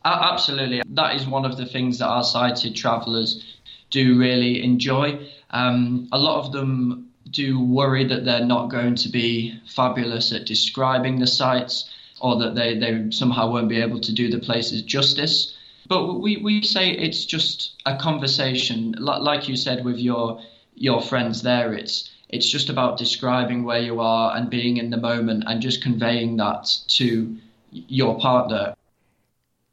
Uh, 0.05 0.29
absolutely. 0.31 0.83
That 0.89 1.15
is 1.15 1.25
one 1.25 1.45
of 1.45 1.57
the 1.57 1.65
things 1.65 1.99
that 1.99 2.07
our 2.07 2.23
sighted 2.23 2.75
travelers 2.75 3.57
do 3.89 4.19
really 4.19 4.63
enjoy. 4.63 5.27
Um, 5.49 6.07
a 6.11 6.19
lot 6.19 6.45
of 6.45 6.51
them 6.51 7.09
do 7.29 7.59
worry 7.59 8.05
that 8.05 8.25
they're 8.25 8.45
not 8.45 8.67
going 8.67 8.95
to 8.95 9.09
be 9.09 9.59
fabulous 9.65 10.31
at 10.33 10.45
describing 10.45 11.19
the 11.19 11.27
sights 11.27 11.89
or 12.19 12.37
that 12.39 12.55
they, 12.55 12.77
they 12.77 13.09
somehow 13.11 13.51
won't 13.51 13.69
be 13.69 13.81
able 13.81 13.99
to 14.01 14.13
do 14.13 14.29
the 14.29 14.39
places 14.39 14.81
justice. 14.81 15.52
But 15.87 16.21
we, 16.21 16.37
we 16.37 16.61
say 16.63 16.91
it's 16.91 17.25
just 17.25 17.81
a 17.85 17.97
conversation, 17.97 18.95
like 18.99 19.47
you 19.47 19.55
said 19.55 19.83
with 19.83 19.97
your 19.97 20.41
your 20.75 21.01
friends 21.01 21.43
there. 21.43 21.73
It's 21.73 22.09
it's 22.29 22.49
just 22.49 22.69
about 22.69 22.97
describing 22.97 23.63
where 23.63 23.81
you 23.81 23.99
are 23.99 24.35
and 24.35 24.49
being 24.49 24.77
in 24.77 24.89
the 24.89 24.97
moment 24.97 25.43
and 25.45 25.61
just 25.61 25.83
conveying 25.83 26.37
that 26.37 26.69
to 26.87 27.37
your 27.71 28.19
partner. 28.19 28.75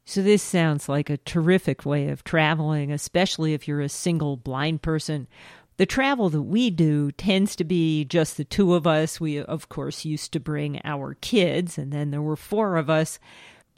So 0.04 0.22
this 0.22 0.42
sounds 0.42 0.88
like 0.88 1.08
a 1.08 1.18
terrific 1.18 1.86
way 1.86 2.08
of 2.08 2.24
traveling, 2.24 2.90
especially 2.90 3.54
if 3.54 3.68
you're 3.68 3.80
a 3.80 3.88
single 3.88 4.36
blind 4.36 4.82
person 4.82 5.28
the 5.80 5.86
travel 5.86 6.28
that 6.28 6.42
we 6.42 6.68
do 6.68 7.10
tends 7.10 7.56
to 7.56 7.64
be 7.64 8.04
just 8.04 8.36
the 8.36 8.44
two 8.44 8.74
of 8.74 8.86
us. 8.86 9.18
We, 9.18 9.40
of 9.40 9.70
course, 9.70 10.04
used 10.04 10.30
to 10.34 10.38
bring 10.38 10.78
our 10.84 11.14
kids, 11.22 11.78
and 11.78 11.90
then 11.90 12.10
there 12.10 12.20
were 12.20 12.36
four 12.36 12.76
of 12.76 12.90
us. 12.90 13.18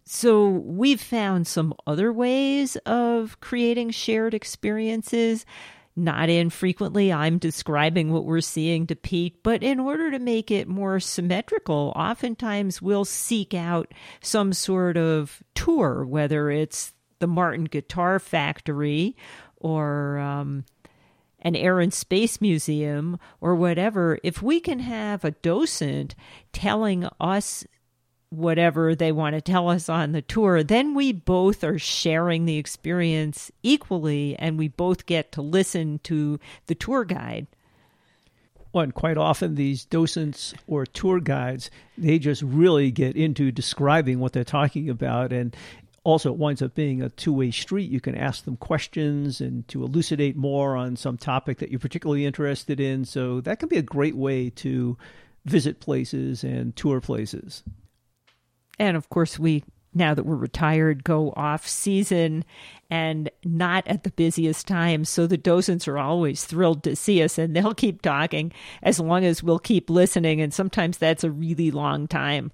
So 0.05 0.49
we've 0.49 1.01
found 1.01 1.47
some 1.47 1.75
other 1.87 2.13
ways 2.13 2.77
of 2.87 3.41
creating 3.41 3.91
shared 3.91 4.35
experiences. 4.35 5.47
Not 5.95 6.31
infrequently, 6.31 7.13
I'm 7.13 7.37
describing 7.37 8.13
what 8.13 8.25
we're 8.25 8.41
seeing 8.41 8.87
to 8.87 8.97
Pete, 8.97 9.43
but 9.43 9.63
in 9.63 9.79
order 9.79 10.11
to 10.11 10.19
make 10.19 10.51
it 10.51 10.67
more 10.67 10.99
symmetrical, 11.01 11.93
oftentimes 11.95 12.81
we'll 12.81 13.05
seek 13.05 13.53
out 13.53 13.93
some 14.23 14.55
sort 14.55 14.97
of 14.97 15.43
tour, 15.55 16.05
whether 16.07 16.51
it's 16.51 16.95
the 17.19 17.27
Martin 17.27 17.65
Guitar 17.65 18.19
Factory 18.19 19.17
or 19.57 20.19
um, 20.19 20.65
an 21.43 21.55
Air 21.55 21.79
and 21.79 21.93
Space 21.93 22.41
Museum 22.41 23.19
or 23.41 23.55
whatever, 23.55 24.19
if 24.23 24.43
we 24.43 24.61
can 24.61 24.79
have 24.79 25.25
a 25.25 25.31
docent 25.31 26.15
telling 26.53 27.07
us 27.21 27.67
whatever 28.33 28.95
they 28.95 29.13
want 29.13 29.35
to 29.35 29.41
tell 29.43 29.69
us 29.69 29.91
on 29.91 30.13
the 30.13 30.23
tour, 30.23 30.63
then 30.63 30.95
we 30.95 31.13
both 31.13 31.63
are 31.63 31.79
sharing 31.79 32.47
the 32.47 32.57
experience 32.57 33.53
equally 33.63 34.35
and 34.39 34.59
we 34.59 34.69
both 34.69 35.05
get 35.05 35.31
to 35.33 35.43
listen 35.43 36.01
to 36.03 36.41
the 36.67 36.75
tour 36.75 37.05
guide. 37.05 37.47
Well, 38.73 38.85
and 38.85 38.95
quite 38.95 39.19
often 39.19 39.55
these 39.55 39.85
docents 39.85 40.55
or 40.67 40.87
tour 40.87 41.21
guides, 41.21 41.71
they 41.99 42.19
just 42.19 42.41
really 42.41 42.91
get 42.91 43.17
into 43.17 43.53
describing 43.53 44.19
what 44.19 44.33
they're 44.33 44.45
talking 44.45 44.89
about. 44.89 45.31
And 45.31 45.55
also 46.03 46.33
it 46.33 46.39
winds 46.39 46.63
up 46.63 46.75
being 46.75 47.03
a 47.03 47.11
two-way 47.11 47.51
street 47.51 47.91
you 47.91 48.01
can 48.01 48.15
ask 48.15 48.45
them 48.45 48.57
questions 48.57 49.43
and 49.43 49.69
to 49.69 49.85
elucidate 49.85 50.37
more 50.37 50.75
on 50.75 50.97
some 50.97 51.19
topic 51.19 51.59
that 51.59 51.71
you're 51.71 51.79
particularly 51.79 52.25
interested 52.25 52.81
in 52.81 53.05
so 53.05 53.43
that 53.43 53.59
can 53.59 53.69
be 53.69 53.77
a 53.77 53.83
great 53.83 54.17
way 54.17 54.49
to 54.49 54.97
visit 55.45 55.81
places 55.81 56.43
and 56.43 56.75
tour 56.75 57.01
places 57.01 57.63
and 58.79 58.97
of 58.97 59.09
course 59.09 59.39
we 59.39 59.63
now 59.95 60.15
that 60.15 60.25
we're 60.25 60.37
retired 60.37 61.05
go 61.05 61.33
off 61.37 61.67
season 61.67 62.45
and 62.91 63.31
not 63.45 63.87
at 63.87 64.05
the 64.05 64.11
busiest 64.11 64.67
time 64.67 65.05
so 65.05 65.27
the 65.27 65.37
docents 65.37 65.87
are 65.87 65.99
always 65.99 66.45
thrilled 66.45 66.83
to 66.83 66.97
see 66.97 67.23
us 67.23 67.39
and 67.39 67.55
they'll 67.55 67.75
keep 67.75 68.03
talking 68.03 68.53
as 68.83 68.99
long 68.99 69.25
as 69.25 69.43
we'll 69.43 69.59
keep 69.59 69.91
listening 69.91 70.41
and 70.41 70.55
sometimes 70.55 70.99
that's 70.99 71.25
a 71.25 71.31
really 71.31 71.71
long 71.71 72.07
time 72.07 72.51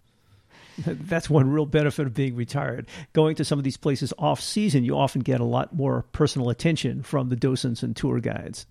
that's 0.87 1.29
one 1.29 1.51
real 1.51 1.67
benefit 1.67 2.07
of 2.07 2.15
being 2.15 2.37
retired. 2.37 2.87
Going 3.13 3.35
to 3.37 3.45
some 3.45 3.59
of 3.59 3.65
these 3.65 3.77
places 3.77 4.13
off 4.19 4.41
season, 4.41 4.85
you 4.85 4.97
often 4.97 5.23
get 5.23 5.41
a 5.41 5.45
lot 5.45 5.75
more 5.75 6.05
personal 6.13 6.51
attention 6.51 7.03
from 7.03 7.29
the 7.29 7.37
docents 7.37 7.83
and 7.83 7.97
tour 7.97 8.21
guides. 8.21 8.67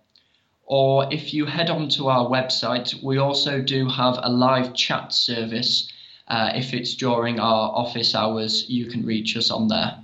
Or 0.64 1.12
if 1.12 1.34
you 1.34 1.44
head 1.46 1.68
on 1.68 1.90
to 1.90 2.08
our 2.08 2.26
website, 2.28 3.02
we 3.02 3.18
also 3.18 3.60
do 3.60 3.86
have 3.88 4.18
a 4.22 4.30
live 4.30 4.72
chat 4.74 5.12
service. 5.12 5.92
Uh, 6.28 6.52
if 6.54 6.72
it's 6.72 6.94
during 6.94 7.38
our 7.40 7.72
office 7.74 8.14
hours, 8.14 8.64
you 8.68 8.86
can 8.86 9.04
reach 9.04 9.36
us 9.36 9.50
on 9.50 9.66
there. 9.68 9.98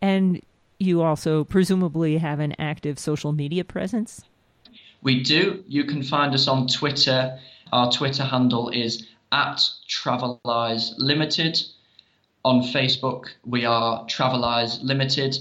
And 0.00 0.40
you 0.78 1.02
also 1.02 1.44
presumably 1.44 2.16
have 2.18 2.40
an 2.40 2.54
active 2.58 2.98
social 2.98 3.32
media 3.32 3.64
presence? 3.64 4.24
We 5.02 5.22
do. 5.22 5.62
You 5.66 5.84
can 5.84 6.02
find 6.02 6.34
us 6.34 6.48
on 6.48 6.66
Twitter. 6.66 7.38
Our 7.72 7.90
Twitter 7.92 8.24
handle 8.24 8.68
is 8.70 9.06
at 9.32 9.60
Traveleyes 9.88 10.94
Limited. 10.98 11.60
On 12.44 12.62
Facebook, 12.62 13.26
we 13.44 13.64
are 13.64 14.04
Traveleyes 14.06 14.82
Limited. 14.82 15.38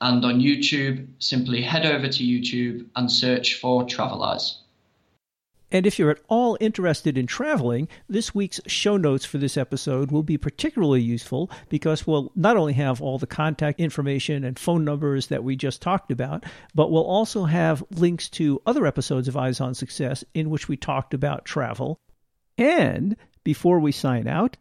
And 0.00 0.24
on 0.24 0.40
YouTube, 0.40 1.06
simply 1.18 1.62
head 1.62 1.86
over 1.86 2.08
to 2.08 2.24
YouTube 2.24 2.86
and 2.96 3.10
search 3.10 3.54
for 3.54 3.84
Traveleyes. 3.84 4.56
And 5.74 5.88
if 5.88 5.98
you're 5.98 6.12
at 6.12 6.22
all 6.28 6.56
interested 6.60 7.18
in 7.18 7.26
traveling, 7.26 7.88
this 8.08 8.32
week's 8.32 8.60
show 8.68 8.96
notes 8.96 9.24
for 9.24 9.38
this 9.38 9.56
episode 9.56 10.12
will 10.12 10.22
be 10.22 10.38
particularly 10.38 11.02
useful 11.02 11.50
because 11.68 12.06
we'll 12.06 12.30
not 12.36 12.56
only 12.56 12.74
have 12.74 13.02
all 13.02 13.18
the 13.18 13.26
contact 13.26 13.80
information 13.80 14.44
and 14.44 14.56
phone 14.56 14.84
numbers 14.84 15.26
that 15.26 15.42
we 15.42 15.56
just 15.56 15.82
talked 15.82 16.12
about, 16.12 16.44
but 16.76 16.92
we'll 16.92 17.02
also 17.02 17.42
have 17.46 17.82
links 17.90 18.28
to 18.28 18.62
other 18.64 18.86
episodes 18.86 19.26
of 19.26 19.36
Eyes 19.36 19.60
on 19.60 19.74
Success 19.74 20.22
in 20.32 20.48
which 20.48 20.68
we 20.68 20.76
talked 20.76 21.12
about 21.12 21.44
travel. 21.44 21.98
And 22.56 23.16
before 23.42 23.80
we 23.80 23.90
sign 23.90 24.28
out, 24.28 24.56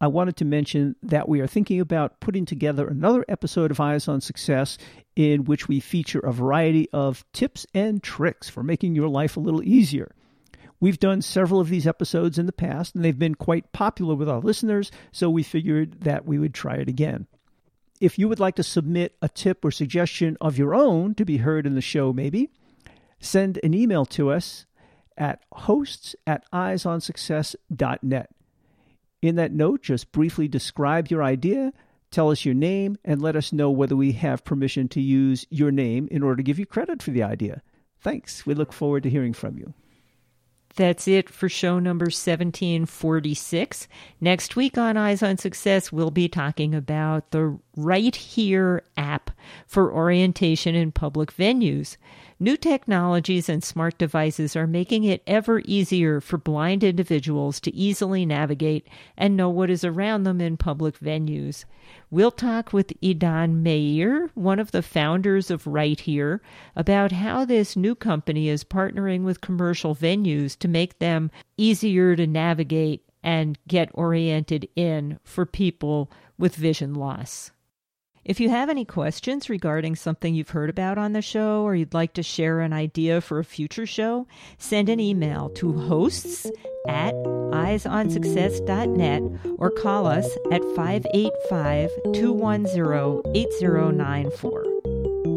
I 0.00 0.08
wanted 0.08 0.38
to 0.38 0.44
mention 0.44 0.96
that 1.04 1.28
we 1.28 1.38
are 1.38 1.46
thinking 1.46 1.80
about 1.80 2.18
putting 2.18 2.46
together 2.46 2.88
another 2.88 3.24
episode 3.28 3.70
of 3.70 3.78
Eyes 3.78 4.08
on 4.08 4.20
Success 4.20 4.76
in 5.14 5.44
which 5.44 5.68
we 5.68 5.78
feature 5.78 6.18
a 6.18 6.32
variety 6.32 6.88
of 6.92 7.24
tips 7.32 7.64
and 7.74 8.02
tricks 8.02 8.48
for 8.48 8.64
making 8.64 8.96
your 8.96 9.08
life 9.08 9.36
a 9.36 9.40
little 9.40 9.62
easier. 9.62 10.10
We've 10.80 10.98
done 10.98 11.22
several 11.22 11.60
of 11.60 11.68
these 11.68 11.86
episodes 11.86 12.38
in 12.38 12.46
the 12.46 12.52
past, 12.52 12.94
and 12.94 13.04
they've 13.04 13.18
been 13.18 13.34
quite 13.34 13.72
popular 13.72 14.14
with 14.14 14.28
our 14.28 14.40
listeners, 14.40 14.92
so 15.10 15.28
we 15.28 15.42
figured 15.42 16.02
that 16.02 16.24
we 16.24 16.38
would 16.38 16.54
try 16.54 16.76
it 16.76 16.88
again. 16.88 17.26
If 18.00 18.18
you 18.18 18.28
would 18.28 18.38
like 18.38 18.54
to 18.56 18.62
submit 18.62 19.16
a 19.20 19.28
tip 19.28 19.64
or 19.64 19.72
suggestion 19.72 20.36
of 20.40 20.56
your 20.56 20.74
own 20.74 21.14
to 21.16 21.24
be 21.24 21.38
heard 21.38 21.66
in 21.66 21.74
the 21.74 21.80
show, 21.80 22.12
maybe, 22.12 22.50
send 23.18 23.58
an 23.64 23.74
email 23.74 24.06
to 24.06 24.30
us 24.30 24.66
at 25.16 25.42
hosts 25.52 26.14
at 26.26 26.48
eyesonsuccess.net. 26.52 28.30
In 29.20 29.34
that 29.34 29.52
note, 29.52 29.82
just 29.82 30.12
briefly 30.12 30.46
describe 30.46 31.08
your 31.08 31.24
idea, 31.24 31.72
tell 32.12 32.30
us 32.30 32.44
your 32.44 32.54
name, 32.54 32.96
and 33.04 33.20
let 33.20 33.34
us 33.34 33.52
know 33.52 33.68
whether 33.68 33.96
we 33.96 34.12
have 34.12 34.44
permission 34.44 34.86
to 34.90 35.00
use 35.00 35.44
your 35.50 35.72
name 35.72 36.06
in 36.12 36.22
order 36.22 36.36
to 36.36 36.44
give 36.44 36.60
you 36.60 36.66
credit 36.66 37.02
for 37.02 37.10
the 37.10 37.24
idea. 37.24 37.62
Thanks. 38.00 38.46
We 38.46 38.54
look 38.54 38.72
forward 38.72 39.02
to 39.02 39.10
hearing 39.10 39.32
from 39.32 39.58
you. 39.58 39.74
That's 40.78 41.08
it 41.08 41.28
for 41.28 41.48
show 41.48 41.80
number 41.80 42.04
1746. 42.04 43.88
Next 44.20 44.54
week 44.54 44.78
on 44.78 44.96
Eyes 44.96 45.24
on 45.24 45.36
Success, 45.36 45.90
we'll 45.90 46.12
be 46.12 46.28
talking 46.28 46.72
about 46.72 47.32
the 47.32 47.58
RightHear 47.76 48.82
app 48.96 49.32
for 49.66 49.92
orientation 49.92 50.76
in 50.76 50.92
public 50.92 51.34
venues. 51.34 51.96
New 52.40 52.56
technologies 52.56 53.48
and 53.48 53.64
smart 53.64 53.98
devices 53.98 54.54
are 54.54 54.68
making 54.68 55.02
it 55.02 55.24
ever 55.26 55.60
easier 55.64 56.20
for 56.20 56.38
blind 56.38 56.84
individuals 56.84 57.58
to 57.58 57.74
easily 57.74 58.24
navigate 58.24 58.86
and 59.16 59.36
know 59.36 59.50
what 59.50 59.68
is 59.68 59.82
around 59.82 60.22
them 60.22 60.40
in 60.40 60.56
public 60.56 60.96
venues. 61.00 61.64
We'll 62.12 62.30
talk 62.30 62.72
with 62.72 62.92
Idan 63.02 63.60
Meir, 63.64 64.30
one 64.34 64.60
of 64.60 64.70
the 64.70 64.82
founders 64.82 65.50
of 65.50 65.64
RightHear, 65.64 66.38
about 66.76 67.10
how 67.10 67.44
this 67.44 67.74
new 67.74 67.96
company 67.96 68.48
is 68.48 68.62
partnering 68.62 69.24
with 69.24 69.40
commercial 69.40 69.96
venues 69.96 70.56
to 70.60 70.68
make 70.68 71.00
them 71.00 71.32
easier 71.56 72.14
to 72.14 72.26
navigate 72.28 73.02
and 73.20 73.58
get 73.66 73.90
oriented 73.94 74.68
in 74.76 75.18
for 75.24 75.44
people 75.44 76.08
with 76.38 76.54
vision 76.54 76.94
loss. 76.94 77.50
If 78.28 78.38
you 78.40 78.48
have 78.50 78.68
any 78.68 78.84
questions 78.84 79.48
regarding 79.48 79.96
something 79.96 80.34
you've 80.34 80.50
heard 80.50 80.68
about 80.68 80.98
on 80.98 81.14
the 81.14 81.22
show 81.22 81.62
or 81.62 81.74
you'd 81.74 81.94
like 81.94 82.12
to 82.12 82.22
share 82.22 82.60
an 82.60 82.74
idea 82.74 83.22
for 83.22 83.38
a 83.38 83.44
future 83.44 83.86
show, 83.86 84.26
send 84.58 84.90
an 84.90 85.00
email 85.00 85.48
to 85.54 85.72
hosts 85.72 86.44
at 86.86 87.14
eyesonsuccess.net 87.14 89.22
or 89.56 89.70
call 89.70 90.06
us 90.06 90.28
at 90.52 90.62
585 90.76 91.88
210 92.12 93.32
8094. 93.34 94.64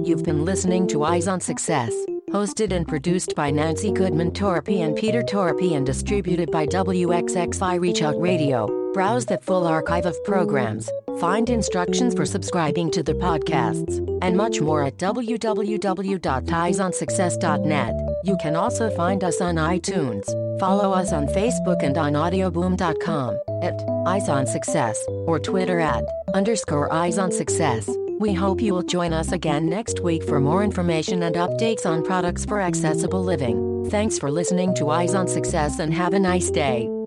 You've 0.06 0.24
been 0.24 0.44
listening 0.44 0.86
to 0.88 1.06
Eyes 1.06 1.30
on 1.30 1.40
Success, 1.40 1.94
hosted 2.32 2.74
and 2.74 2.86
produced 2.86 3.36
by 3.36 3.52
Nancy 3.52 3.94
Goodman 3.94 4.32
Torpey 4.32 4.80
and 4.80 4.98
Peter 4.98 5.24
Torpey 5.24 5.78
and 5.78 5.86
distributed 5.86 6.52
by 6.52 6.68
WXXI 6.68 7.80
Reach 7.80 8.02
Out 8.02 8.20
Radio. 8.20 8.68
Browse 8.92 9.28
the 9.28 9.38
full 9.38 9.66
archive 9.66 10.06
of 10.06 10.22
programs, 10.26 10.90
find 11.20 11.50
instructions 11.50 12.14
for 12.14 12.26
subscribing 12.26 12.92
to 12.92 13.04
the 13.04 13.14
podcasts, 13.14 13.98
and 14.22 14.38
much 14.38 14.62
more 14.62 14.84
at 14.84 14.98
www.eyesonsuccess.net. 14.98 17.96
You 18.24 18.38
can 18.38 18.56
also 18.56 18.96
find 18.96 19.24
us 19.24 19.42
on 19.42 19.56
iTunes. 19.56 20.30
Follow 20.60 20.92
us 20.92 21.12
on 21.12 21.26
Facebook 21.28 21.82
and 21.84 21.98
on 21.98 22.14
audioboom.com 22.14 23.40
at 23.64 23.82
Eyes 24.06 24.30
on 24.30 24.46
Success 24.46 25.04
or 25.26 25.40
Twitter 25.40 25.80
at 25.80 26.06
underscore 26.34 26.94
Eyes 26.94 27.18
on 27.18 27.32
Success. 27.32 27.90
We 28.20 28.34
hope 28.34 28.62
you 28.62 28.76
will 28.76 28.84
join 28.84 29.14
us 29.14 29.32
again 29.32 29.68
next 29.68 30.02
week 30.02 30.24
for 30.24 30.40
more 30.40 30.64
information 30.64 31.24
and 31.24 31.36
updates 31.36 31.88
on 31.88 32.04
products 32.04 32.46
for 32.46 32.62
accessible 32.62 33.24
living. 33.24 33.88
Thanks 33.90 34.20
for 34.20 34.30
listening 34.30 34.76
to 34.76 34.92
Eyes 34.92 35.16
on 35.16 35.28
Success 35.28 35.80
and 35.80 35.92
have 35.92 36.14
a 36.14 36.20
nice 36.20 36.52
day. 36.52 37.01